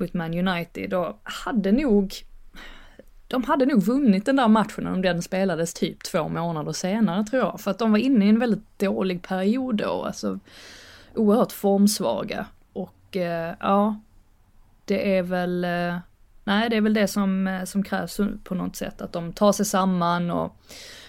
[0.00, 2.14] mot Man United och hade nog
[3.30, 7.42] de hade nog vunnit den där matchen om den spelades typ två månader senare tror
[7.42, 7.60] jag.
[7.60, 10.38] För att de var inne i en väldigt dålig period då, alltså
[11.14, 12.46] oerhört formsvaga.
[12.72, 14.00] Och eh, ja,
[14.84, 15.96] det är väl, eh,
[16.44, 19.02] nej det är väl det som, eh, som krävs på något sätt.
[19.02, 20.56] Att de tar sig samman och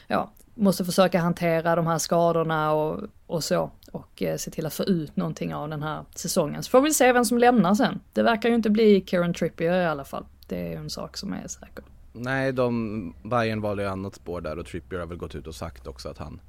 [0.08, 3.72] ja, måste försöka hantera de här skadorna och, och så.
[3.92, 6.64] Och eh, se till att få ut någonting av den här säsongen.
[6.64, 8.00] Så får vi se vem som lämnar sen.
[8.14, 10.26] Det verkar ju inte bli Kieran Trippier i alla fall.
[10.48, 11.84] Det är ju en sak som är säker.
[12.14, 15.56] Nej, de, Bayern valde ju annat spår där och Trippier har väl gått ut och
[15.56, 16.42] sagt också att han,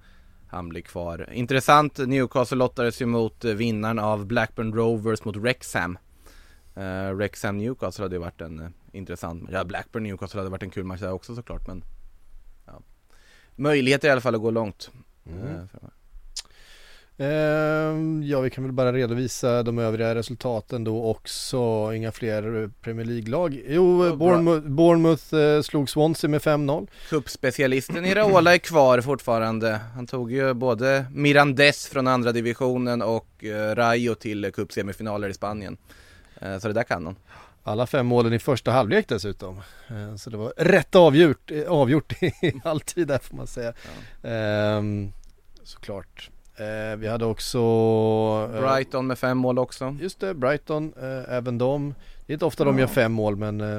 [0.49, 1.29] han blir kvar.
[1.33, 5.99] Intressant, Newcastle lottades ju mot eh, vinnaren av Blackburn Rovers mot Wrexham.
[6.77, 10.71] Uh, Wrexham Newcastle hade ju varit en uh, intressant Ja, Blackburn Newcastle hade varit en
[10.71, 11.85] kul match där också såklart men
[12.67, 12.81] ja.
[13.57, 14.91] Möjligheter i alla fall att gå långt.
[15.27, 15.45] Mm.
[15.45, 15.65] Uh,
[18.25, 21.93] ja, vi kan väl bara redovisa de övriga resultaten då också.
[21.95, 23.63] Inga fler Premier League-lag.
[23.67, 26.89] Jo, oh, Bournemouth, Bournemouth eh, slog Swansea med 5-0.
[27.09, 29.81] Cupspecialisten Iraola är kvar fortfarande.
[29.95, 35.77] Han tog ju både Mirandes från andra divisionen och eh, Rayo till cupsemifinaler i Spanien.
[36.41, 37.17] Eh, så det där kan han.
[37.65, 39.61] Alla fem målen i första halvlek dessutom.
[40.19, 43.73] Så det var rätt avgjort, avgjort i alltid där får man säga.
[44.23, 44.29] Ja.
[44.29, 45.13] Ehm,
[45.63, 46.31] såklart.
[46.57, 47.59] Eh, vi hade också
[48.55, 51.95] eh, Brighton med fem mål också Just det, Brighton, eh, även de
[52.27, 53.77] Det är inte ofta de gör fem mål men eh,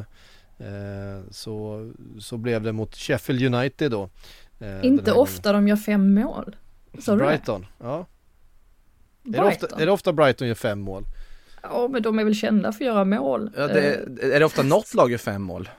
[0.58, 4.10] eh, så, så blev det mot Sheffield United då
[4.60, 5.66] eh, Inte ofta gången.
[5.66, 6.56] de gör fem mål
[7.00, 8.06] Sa Brighton, ja
[9.24, 9.46] Brighton.
[9.46, 11.04] Är, det ofta, är det ofta Brighton gör fem mål?
[11.62, 13.96] Ja men de är väl kända för att göra mål ja, det,
[14.36, 15.70] Är det ofta något lag gör fem mål?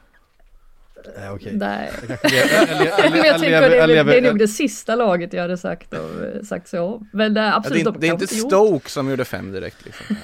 [1.18, 1.52] Nej okej.
[1.56, 1.90] Nej.
[1.98, 6.68] Jag tycker det, är, det är nog det sista laget jag hade sagt, och, sagt
[6.68, 7.06] så.
[7.12, 10.16] Men äh, absolut, ja, det, är, det är inte Stoke som gjorde fem direkt liksom.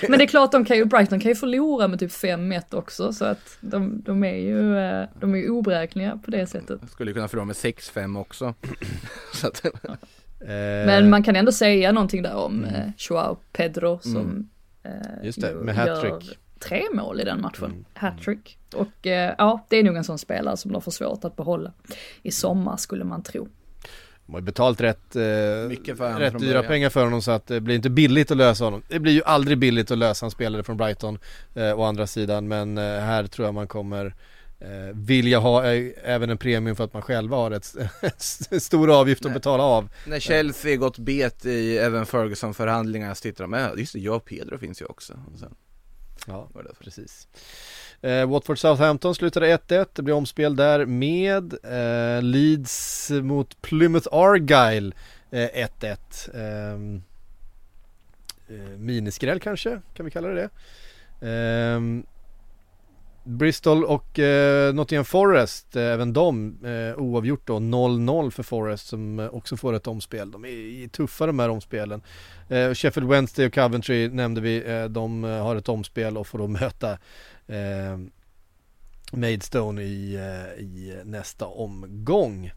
[0.08, 3.12] Men det är klart, de kan ju, Brighton kan ju förlora med typ 5-1 också,
[3.12, 6.80] så att de, de är ju, eh, de är ju oberäkneliga på det sättet.
[6.90, 8.54] Skulle kunna förlora med 6-5 också.
[9.42, 9.96] att, ja.
[10.86, 12.92] Men man kan ändå säga någonting där om mm.
[12.98, 14.48] Joao Pedro som mm.
[15.22, 16.38] Just det, med hattrick
[16.68, 17.64] tre mål i den matchen.
[17.64, 17.84] Mm.
[17.94, 18.58] Hattrick.
[18.74, 21.72] Och eh, ja, det är nog en sån spelare som de får svårt att behålla
[22.22, 23.48] i sommar skulle man tro.
[24.26, 25.22] De har ju betalt rätt, eh,
[26.18, 28.82] rätt dyra pengar för honom så att det blir inte billigt att lösa honom.
[28.88, 31.18] Det blir ju aldrig billigt att lösa en spelare från Brighton
[31.54, 34.14] eh, å andra sidan men eh, här tror jag man kommer
[34.60, 37.76] eh, vilja ha eh, även en premium för att man själva har ett,
[38.50, 39.30] ett stor avgift Nej.
[39.30, 39.88] att betala av.
[40.06, 44.16] När Chelsea gått bet i Evan Ferguson förhandlingar så tittar de med, just det, jag
[44.16, 45.12] och Pedro finns ju också.
[45.32, 45.54] Och sen
[46.26, 46.48] Ja,
[46.80, 47.28] precis.
[48.00, 54.92] Eh, Watford Southampton slutade 1-1, det blir omspel där med eh, Leeds mot Plymouth Argyle
[55.30, 55.96] 1-1.
[56.34, 57.02] Eh, ehm,
[58.48, 60.50] eh, miniskräll kanske, kan vi kalla det det.
[63.24, 69.18] Bristol och eh, Nottingham Forest, eh, även de eh, oavgjort då 0-0 för Forest som
[69.18, 70.30] eh, också får ett omspel.
[70.30, 72.02] De är tuffa de här omspelen.
[72.48, 76.38] Eh, Sheffield Wednesday och Coventry nämnde vi, eh, de eh, har ett omspel och får
[76.38, 76.90] då möta
[77.46, 77.98] eh,
[79.12, 82.52] Maidstone i, eh, i eh, nästa omgång.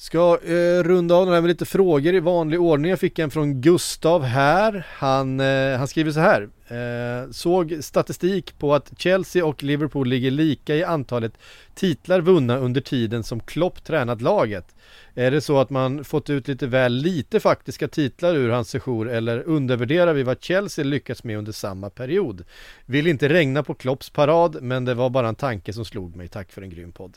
[0.00, 2.90] Ska eh, runda av den här med lite frågor i vanlig ordning.
[2.90, 4.86] Jag fick en från Gustav här.
[4.90, 6.48] Han, eh, han skriver så här.
[6.68, 11.32] Eh, såg statistik på att Chelsea och Liverpool ligger lika i antalet
[11.74, 14.74] titlar vunna under tiden som Klopp tränat laget.
[15.14, 19.08] Är det så att man fått ut lite väl lite faktiska titlar ur hans sejour
[19.08, 22.44] eller undervärderar vi vad Chelsea lyckats med under samma period?
[22.86, 26.28] Vill inte regna på Klopps parad men det var bara en tanke som slog mig.
[26.28, 27.16] Tack för en grym podd.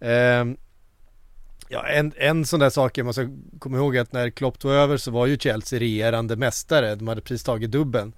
[0.00, 0.56] Ehm,
[1.68, 4.96] Ja, en, en sån där sak man ska komma ihåg att när Klopp tog över
[4.96, 6.94] så var ju Chelsea regerande mästare.
[6.94, 8.12] De hade precis tagit dubben.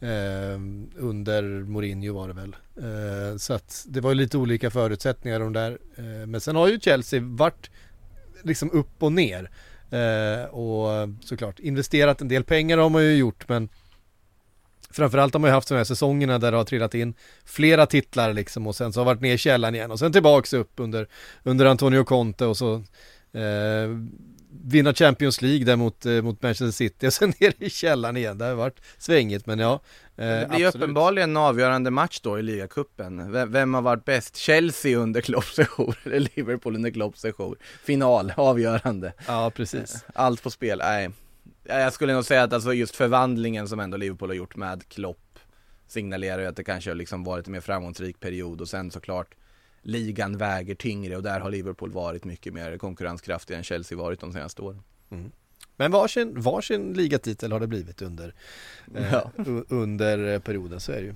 [0.00, 0.58] Eh,
[0.96, 2.56] under Mourinho var det väl.
[2.76, 5.78] Eh, så att det var lite olika förutsättningar de där.
[5.96, 7.70] Eh, men sen har ju Chelsea varit
[8.42, 9.50] liksom upp och ner.
[9.90, 13.68] Eh, och såklart investerat en del pengar har man ju gjort men
[14.92, 17.14] Framförallt har man ju haft sådana här säsongerna där det har trillat in
[17.44, 20.52] flera titlar liksom och sen så har varit ner i källan igen och sen tillbaks
[20.52, 21.08] upp under,
[21.42, 22.74] under Antonio Conte och så
[23.34, 23.88] eh,
[24.64, 28.38] vinna Champions League där mot, eh, mot Manchester City och sen ner i källaren igen.
[28.38, 29.72] Det har varit svängigt men ja.
[30.16, 30.74] Eh, Det blir absolut.
[30.74, 33.32] uppenbarligen en avgörande match då i ligacupen.
[33.32, 34.36] Vem, vem har varit bäst?
[34.36, 37.56] Chelsea under Klopps sejour eller Liverpool under Klopps sejour?
[37.84, 39.12] Final, avgörande.
[39.26, 40.04] Ja, precis.
[40.14, 41.10] Allt på spel, nej.
[41.64, 45.38] Jag skulle nog säga att alltså just förvandlingen som ändå Liverpool har gjort med Klopp
[45.86, 49.34] signalerar ju att det kanske har liksom varit en mer framgångsrik period och sen såklart
[49.82, 54.32] ligan väger tyngre och där har Liverpool varit mycket mer konkurrenskraftig än Chelsea varit de
[54.32, 54.82] senaste åren.
[55.76, 58.34] Men varsin, varsin ligatitel har det blivit under,
[58.96, 59.30] eh, Ja.
[59.46, 61.14] u- under eh, perioden, så är det ju.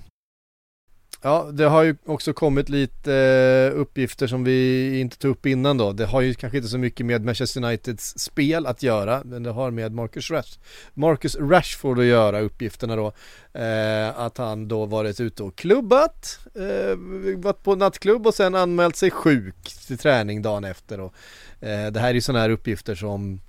[1.23, 5.79] Ja, det har ju också kommit lite eh, uppgifter som vi inte tog upp innan
[5.79, 5.93] då.
[5.93, 9.51] Det har ju kanske inte så mycket med Manchester Uniteds spel att göra, men det
[9.51, 10.59] har med Marcus, Rash,
[10.95, 13.12] Marcus Rashford att göra, uppgifterna då.
[13.61, 16.97] Eh, att han då varit ute och klubbat, eh,
[17.37, 20.99] varit på nattklubb och sen anmält sig sjuk till träning dagen efter.
[20.99, 23.41] Eh, det här är ju sådana här uppgifter som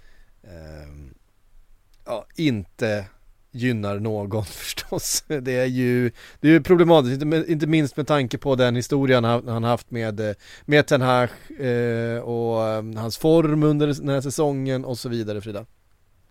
[0.43, 1.13] eh,
[2.05, 3.05] ja, inte
[3.57, 5.23] gynnar någon förstås.
[5.27, 9.47] Det är ju, det är ju problematiskt, inte, minst med tanke på den historien han,
[9.47, 10.35] han haft med, eh,
[10.65, 11.29] med Ten Hag
[11.59, 15.65] eh, och eh, hans form under den här säsongen och så vidare Frida.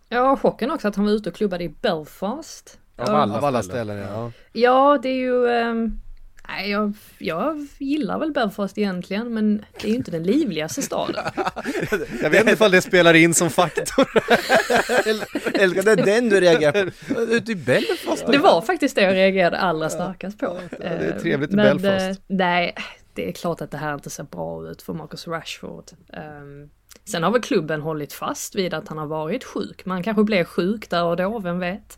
[0.09, 2.79] Ja, chocken också att han var ute och klubbade i Belfast.
[2.97, 3.97] Av alla Av alla ställen.
[3.97, 4.31] ställen ja.
[4.53, 5.47] Ja, det är ju...
[5.49, 5.99] ehm,
[6.47, 11.23] nej, jag, jag gillar väl Belfast egentligen, men det är ju inte den livligaste staden.
[12.21, 14.07] Jag vet inte ifall det spelar in som faktor.
[15.53, 17.21] Älskar det är den du reagerar på.
[17.21, 18.25] Ute i Belfast?
[18.27, 20.59] Det var faktiskt det jag reagerade allra starkast på.
[20.79, 22.19] det är Eh, trevligt i men, Belfast.
[22.19, 22.75] eh, Nej,
[23.13, 25.85] det är klart att det här inte ser bra ut för Marcus Rashford.
[26.13, 26.69] Ehm,
[27.05, 29.85] Sen har väl klubben hållit fast vid att han har varit sjuk.
[29.85, 31.97] Man kanske blev sjuk där och då, vem vet.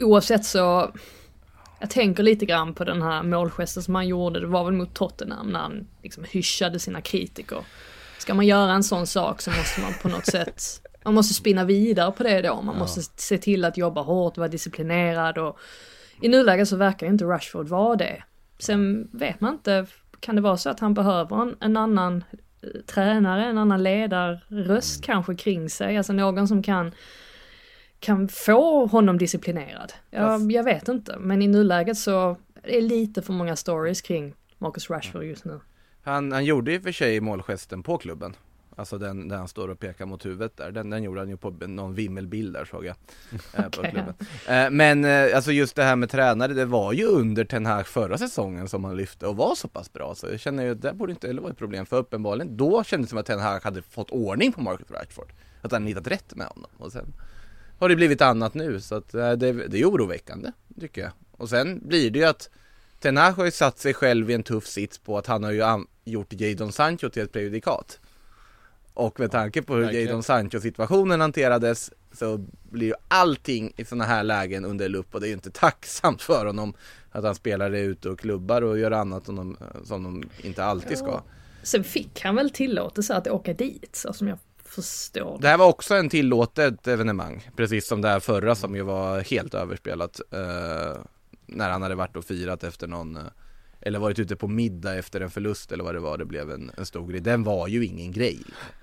[0.00, 0.92] Oavsett så,
[1.78, 4.94] jag tänker lite grann på den här målgesten som han gjorde, det var väl mot
[4.94, 7.64] Tottenham när han liksom hyschade sina kritiker.
[8.18, 10.62] Ska man göra en sån sak så måste man på något sätt,
[11.04, 12.62] man måste spinna vidare på det då.
[12.62, 15.58] Man måste se till att jobba hårt, vara disciplinerad och
[16.20, 18.22] i nuläget så verkar inte Rashford vara det.
[18.58, 19.86] Sen vet man inte,
[20.20, 22.24] kan det vara så att han behöver en, en annan
[22.62, 26.92] eh, tränare, en annan ledarröst kanske kring sig, alltså någon som kan
[28.00, 29.92] kan få honom disciplinerad.
[30.10, 34.34] Jag, jag vet inte, men i nuläget så är det lite för många stories kring
[34.58, 35.60] Marcus Rashford just nu.
[36.02, 38.36] Han, han gjorde ju för sig målgesten på klubben.
[38.78, 40.70] Alltså den där han står och pekar mot huvudet där.
[40.70, 42.96] Den, den gjorde han ju på någon vimmelbild där såg jag.
[43.54, 44.14] eh, på Okej, klubben.
[44.48, 47.86] Eh, men eh, alltså just det här med tränare, det var ju under Ten Hag
[47.86, 50.14] förra säsongen som han lyfte och var så pass bra.
[50.14, 52.56] Så jag känner ju att det borde inte heller vara ett problem för uppenbarligen.
[52.56, 55.32] Då kändes det som att Ten Hag hade fått ordning på Marcus Rashford.
[55.62, 56.70] Att han hittat rätt med honom.
[56.78, 57.12] Och sen
[57.78, 61.10] har det blivit annat nu så att eh, det, det är oroväckande tycker jag.
[61.32, 62.50] Och sen blir det ju att
[63.00, 65.52] Ten Hag har ju satt sig själv i en tuff sits på att han har
[65.52, 68.00] ju gjort Jadon Sancho till ett prejudikat.
[68.94, 69.90] Och med tanke på hur.
[69.90, 75.20] Jadon Sancho situationen hanterades så blir ju allting i sådana här lägen under lupp och
[75.20, 76.74] det är ju inte tacksamt för honom
[77.10, 80.64] att han spelar det ute och klubbar och gör annat som de, som de inte
[80.64, 81.22] alltid ska.
[81.62, 84.38] Sen fick han väl tillåtelse att åka dit, så som jag
[84.68, 85.38] förstår.
[85.40, 89.20] Det här var också en tillåtet evenemang, precis som det här förra som ju var
[89.20, 90.20] helt överspelat.
[90.30, 91.00] Eh,
[91.46, 93.22] när han hade varit och firat efter någon, eh,
[93.80, 96.70] eller varit ute på middag efter en förlust eller vad det var, det blev en,
[96.76, 97.20] en stor grej.
[97.20, 98.40] Den var ju ingen grej.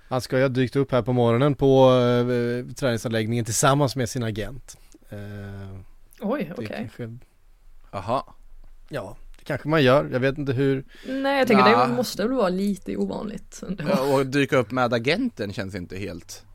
[0.09, 4.23] Han ska ju ha dykt upp här på morgonen på eh, träningsanläggningen tillsammans med sin
[4.23, 4.77] agent.
[5.09, 5.79] Eh,
[6.21, 6.67] Oj, okej.
[6.67, 7.17] kanske,
[7.91, 8.23] Jaha.
[8.89, 10.09] ja, kanske man gör.
[10.11, 10.85] Jag vet inte hur.
[11.07, 11.87] Nej, jag tänker Nja.
[11.87, 13.63] det måste väl vara lite ovanligt.
[13.87, 16.45] Ja, Och dyka upp med agenten känns inte helt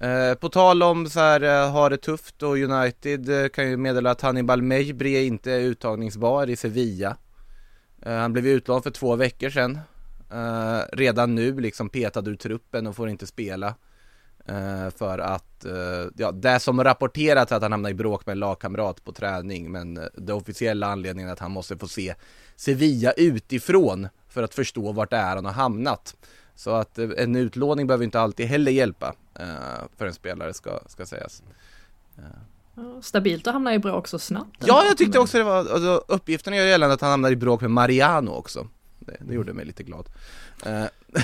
[0.00, 3.76] Eh, på tal om så här, eh, har det tufft och United eh, kan ju
[3.76, 7.16] meddela att Hannibal Mejbri inte är uttagningsbar i Sevilla.
[8.02, 9.78] Eh, han blev utlånad för två veckor sedan.
[10.32, 13.74] Eh, redan nu liksom petad ur truppen och får inte spela.
[14.48, 15.72] Eh, för att, eh,
[16.16, 19.96] ja, det som rapporterats att han hamnade i bråk med en lagkamrat på träning men
[19.96, 22.14] eh, det officiella anledningen är att han måste få se
[22.56, 26.16] Sevilla utifrån för att förstå vart det är han har hamnat.
[26.54, 29.14] Så att en utlåning behöver inte alltid heller hjälpa
[29.96, 31.42] för en spelare ska, ska sägas.
[32.16, 32.22] Ja,
[33.02, 34.64] Stabilt att hamna i bråk så snabbt.
[34.66, 37.60] Ja, jag tyckte också det var, alltså, uppgifterna gör gällande att han hamnade i bråk
[37.60, 38.68] med Mariano också.
[38.98, 40.08] Det, det gjorde mig lite glad.
[40.66, 40.84] Eh,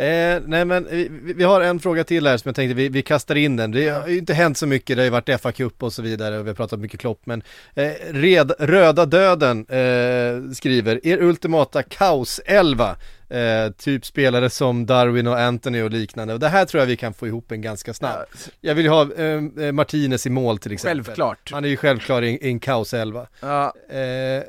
[0.00, 3.02] Eh, nej men vi, vi har en fråga till här som jag tänkte vi, vi
[3.02, 3.70] kastar in den.
[3.70, 6.02] Det har ju inte hänt så mycket, det har ju varit FA Cup och så
[6.02, 7.42] vidare och vi har pratat mycket Klopp men
[7.74, 12.96] eh, red, Röda Döden eh, skriver er ultimata kaos-elva
[13.28, 16.96] eh, typ spelare som Darwin och Anthony och liknande och det här tror jag vi
[16.96, 18.50] kan få ihop en ganska snabbt.
[18.60, 21.04] Jag vill ju ha eh, eh, Martinez i mål till exempel.
[21.04, 21.50] självklart.
[21.52, 23.26] Han är ju självklar i, i en kaos-elva.
[23.40, 24.42] Ja, Eh,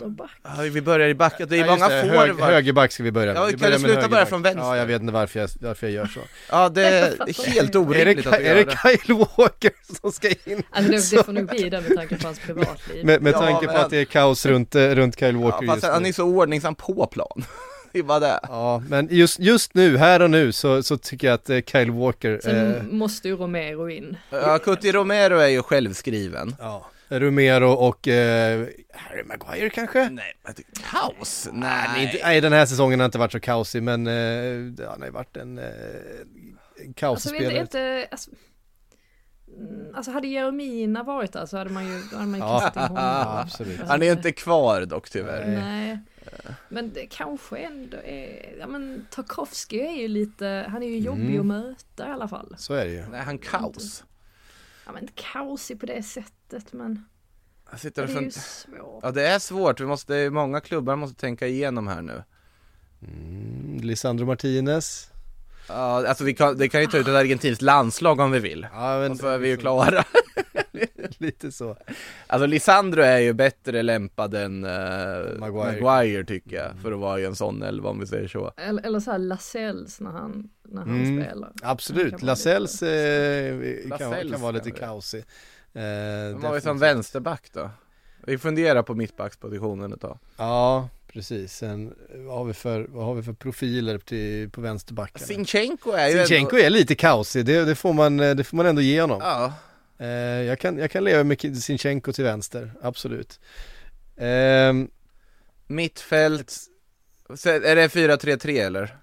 [0.00, 0.30] vänsterback.
[0.42, 0.66] Vänsterback.
[0.66, 1.94] Ja, vi börjar i backen, det är Ja, många det.
[1.94, 3.42] Hög, högerback ska vi börja med.
[3.42, 4.62] Ja, vi kan börjar du sluta börja från vänster?
[4.64, 6.20] Ja, jag vet inte varför jag, varför jag gör så.
[6.50, 7.02] Ja, det är
[7.54, 7.74] helt.
[7.74, 8.98] Är orimligt att är gör det det.
[9.04, 9.70] Kyle Walker
[10.00, 10.62] som ska in?
[10.70, 13.04] Alltså det, det får nog bli det med tanke på hans privatliv.
[13.06, 15.40] Med, med Ja, tanke men- på att det är kaos runt, eh, runt Kyle Ja,
[15.40, 16.08] Walker fast just han nu.
[16.08, 17.44] är så ordningsam på plan.
[17.96, 18.38] Är.
[18.42, 21.90] Ja, men just, just nu, här och nu, så, så tycker jag att eh, Kyle
[21.90, 24.16] Walker, Sen eh, måste ju Romero in.
[24.30, 26.56] Ja, Cuti Romero är ju självskriven.
[26.58, 30.08] ja, Romero och eh, Harry Maguire kanske?
[30.10, 31.48] Nej, men det- kaos?
[31.52, 32.04] Nej, Nej.
[32.04, 35.12] inte, nej, den här säsongen har inte varit så kaosig, men eh, han har ju
[35.12, 37.60] varit en, eh, en Alltså, vet kaosspelare.
[37.60, 38.30] inte, alltså,
[39.58, 42.60] mm, alltså hade Jeremina varit där så hade man ju, då hade man ju Ja.
[42.60, 43.02] kastat honom.
[43.04, 43.78] Ja, absolut.
[43.78, 45.46] Jag Han är inte kvar dock tyvärr.
[45.46, 45.98] Nej.
[46.68, 51.34] Men det kanske ändå är, ja men Tarkovsky är ju lite, han är ju jobbig
[51.36, 51.40] Mm.
[51.40, 52.54] att möta i alla fall.
[52.58, 53.04] Så är det ju.
[53.10, 54.04] Nej, han kaos.
[54.86, 57.04] Ja men kaosig på det sättet men
[57.70, 59.00] Jag sitter det och är ju svårt.
[59.02, 59.80] Ja, det är svårt.
[59.80, 62.22] Vi måste, många klubbar måste tänka igenom här nu.
[63.02, 65.10] Mm, Lisandro Martinez.
[65.68, 68.66] Ja, alltså vi kan, det kan ju ta ut ett argentinskt landslag om vi vill.
[68.72, 70.04] Ja, men Och så är vi ju klara.
[71.18, 71.76] lite så.
[72.26, 74.70] Alltså Lisandro är ju bättre lämpad än uh,
[75.38, 75.80] Maguire.
[75.82, 76.24] Maguire.
[76.24, 78.52] tycker jag, för att vara i en sån elva om vi säger så.
[78.56, 81.22] Eller, eller så här Lasells när han, när han Mm.
[81.24, 81.52] spelar.
[81.62, 83.58] Absolut, Lasells eh,
[83.98, 85.24] kan, kan vara lite kaosig.
[85.74, 85.82] Eh,
[86.32, 87.70] Vem har vi som vänsterback då?
[88.26, 90.18] Vi funderar på mittbackspositionen ett tag.
[90.36, 91.52] Ja, precis.
[91.56, 95.26] Sen, vad, har vi för, vad har vi för profiler till, på vänsterbacken?
[95.26, 96.66] Sinchenko är ju Sinchenko ändå...
[96.66, 99.20] är lite kaosig, det, det, får man, eh, det får man ändå ge honom.
[99.22, 99.52] Ja,
[99.98, 100.08] Eh,
[100.42, 103.40] jag, kan, jag kan leva med Sinchenko till vänster, absolut.
[104.16, 104.88] Ehm,
[105.66, 106.54] mittfält.
[107.46, 108.96] Är det 4-3-3 eller?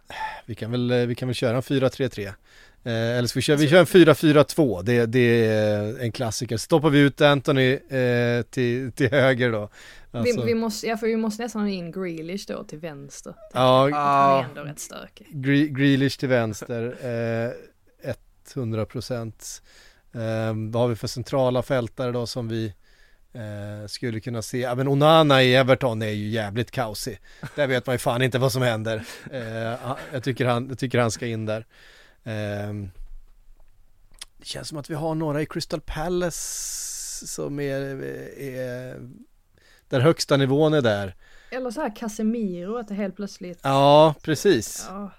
[0.45, 2.27] vi, kan väl, eh, vi kan väl köra en 4-3-3.
[2.83, 6.57] Eh, eller så vi kör, vi kör en 4-4-2, det, det är en klassiker.
[6.57, 9.69] Stoppar vi ut Anthony eh, till, till höger då.
[10.11, 13.33] Alltså, Vi, vi, måste, ja, för vi måste nästan ha in Grealish då till vänster.
[13.53, 15.27] ja, Han är ändå rätt stökig.
[15.31, 17.51] Gre- Grealish till vänster, eh,
[18.53, 19.61] 100%.
[20.13, 22.73] Eh, vad har vi för centrala fältare då som vi
[23.33, 24.57] eh, skulle kunna se?
[24.59, 27.19] Ja men Onana i Everton är ju jävligt kaosig.
[27.55, 29.03] Där vet man ju fan inte vad som händer.
[29.31, 31.65] Eh, jag, tycker han, jag tycker han ska in där.
[32.23, 32.73] Eh,
[34.37, 37.81] det känns som att vi har några i Crystal Palace som är,
[38.41, 38.99] är
[39.89, 41.15] där högsta nivån är där.
[41.51, 44.85] Eller så här Casemiro, att det helt plötsligt Ja, precis.
[44.89, 45.11] Ja.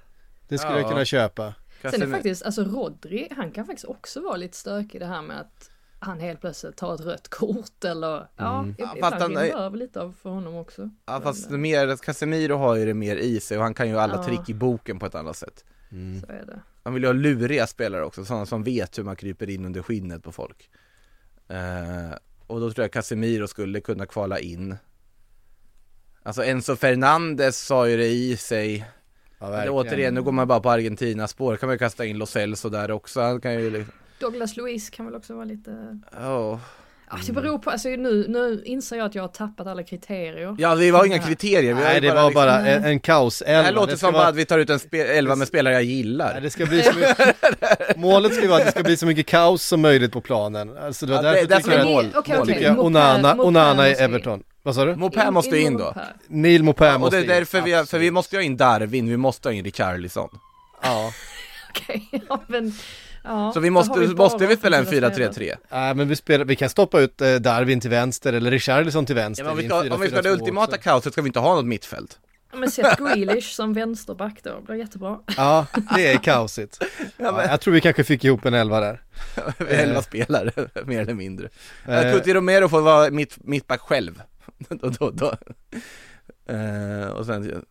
[0.49, 0.81] Det skulle Ja.
[0.81, 1.55] jag kunna köpa.
[1.91, 5.41] Sen är faktiskt, alltså Rodri, han kan faktiskt också vara lite stökig det här med
[5.41, 8.75] att han helt plötsligt tar ett rött kort eller ja, Mm.
[8.79, 10.91] ja Ja, ibland fast han rinner är- det över lite av för honom också.
[11.07, 13.99] Ja fast Men, mer, Casemiro har ju det mer i sig och han kan ju
[13.99, 14.25] alla Ja.
[14.25, 15.65] trick i boken på ett annat sätt.
[15.93, 16.21] Mm.
[16.21, 16.61] Så är det.
[16.83, 19.83] Man vill ju ha luriga spelare också, sådana som vet hur man kryper in under
[19.83, 20.71] skinnet på folk.
[21.49, 22.17] Eh,
[22.47, 24.77] och då tror jag Casemiro skulle kunna kvala in.
[26.23, 28.87] Alltså Enzo Fernandes sa ju det i sig.
[29.43, 29.75] Ja, Det, verkligen.
[29.79, 32.69] återigen, nu går man bara på Argentinas spår, kan man ju kasta in Lo Celso
[32.69, 33.21] där också.
[33.21, 36.59] Han kan ju liksom, Douglas Luiz kan väl också vara lite, oh.
[37.11, 40.57] ja det beror på, alltså nu, nu inser jag att jag har tappat alla kriterier.
[40.59, 41.63] Ja, det var inga kriterier.
[41.75, 43.81] Vi har Nej det var liksom- bara en, en kaos Det här elva.
[43.81, 45.83] låter ska som vara- bara att vi tar ut en spe- elva med spelare jag
[45.85, 46.33] gillar.
[46.33, 47.37] Nej, det ska bli så mycket,
[47.97, 50.77] målet ska vara att det ska bli så mycket kaos som möjligt på planen.
[50.79, 52.43] Alltså det var Ja, det- därför där tycker jag, vi- mål, det- okej, mål.
[52.43, 52.55] okej.
[52.55, 53.93] tycker jag Onana, Onana i.
[53.93, 54.43] Everton.
[54.63, 54.97] Vad sa du?
[54.97, 55.95] Mopé måste ju in då.
[56.29, 57.29] Neil Mopé Ja, och måste det är in.
[57.29, 60.29] därför vi, har, för vi måste ju ha in Darwin, vi måste ha in Richarlison.
[60.83, 61.13] Ja,
[61.71, 62.73] Okej, ja men
[63.25, 65.33] ja, Så vi måste, bara måste vi spela en offensiva spelare.
[65.33, 65.57] 4-3-3.
[65.71, 69.15] Nej, men vi, spelar, vi kan stoppa ut eh, Darwin till vänster eller Richarlison till
[69.15, 69.45] vänster.
[69.45, 70.83] Ja, men om, vi ska, om vi ska ha det 4-4-2 ultimata också.
[70.83, 72.19] kaoset ska vi inte ha något mittfält.
[72.53, 75.19] Ja, Men sätt Grealish som vänsterback då, blir jättebra.
[75.37, 76.79] Ja, det är kaosigt.
[77.17, 79.03] Ja, jag tror vi kanske fick ihop en elva där.
[79.69, 80.53] Elva spelare,
[80.85, 81.49] mer eller mindre.
[81.89, 82.07] Eh.
[82.07, 84.23] Uh, Cuti Romero får vara mitt, mittback själv.
[84.81, 85.35] då, då, då.
[86.55, 87.65] Eh, och sen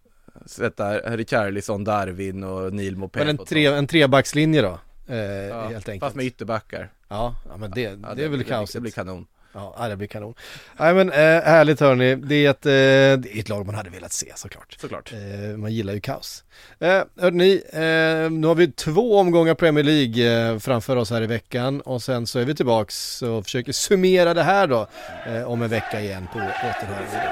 [0.45, 5.89] sätta Richarlison, Darwin och Neil Mopé Men en, tre, en trebackslinje då, eh, Ja, helt
[5.89, 5.99] enkelt.
[5.99, 6.91] Fast med ytterbackar.
[7.07, 8.73] Ja, ja men det, Ja, det är väl det, kaosigt.
[8.73, 9.27] Det blir kanon.
[9.53, 10.33] Ja, det blir kanon.
[10.77, 13.89] Nej men eh, härligt hörni, det är, ett, eh, det är ett lag man hade
[13.89, 14.77] velat se såklart.
[14.81, 15.13] Såklart.
[15.13, 16.43] Eh, man gillar ju kaos.
[16.79, 21.21] Eh, hörde ni, eh, nu har vi två omgångar Premier League eh, framför oss här
[21.21, 24.87] i veckan och sen så är vi tillbaks och försöker summera det här då
[25.27, 27.31] eh, om en vecka igen på återhörande.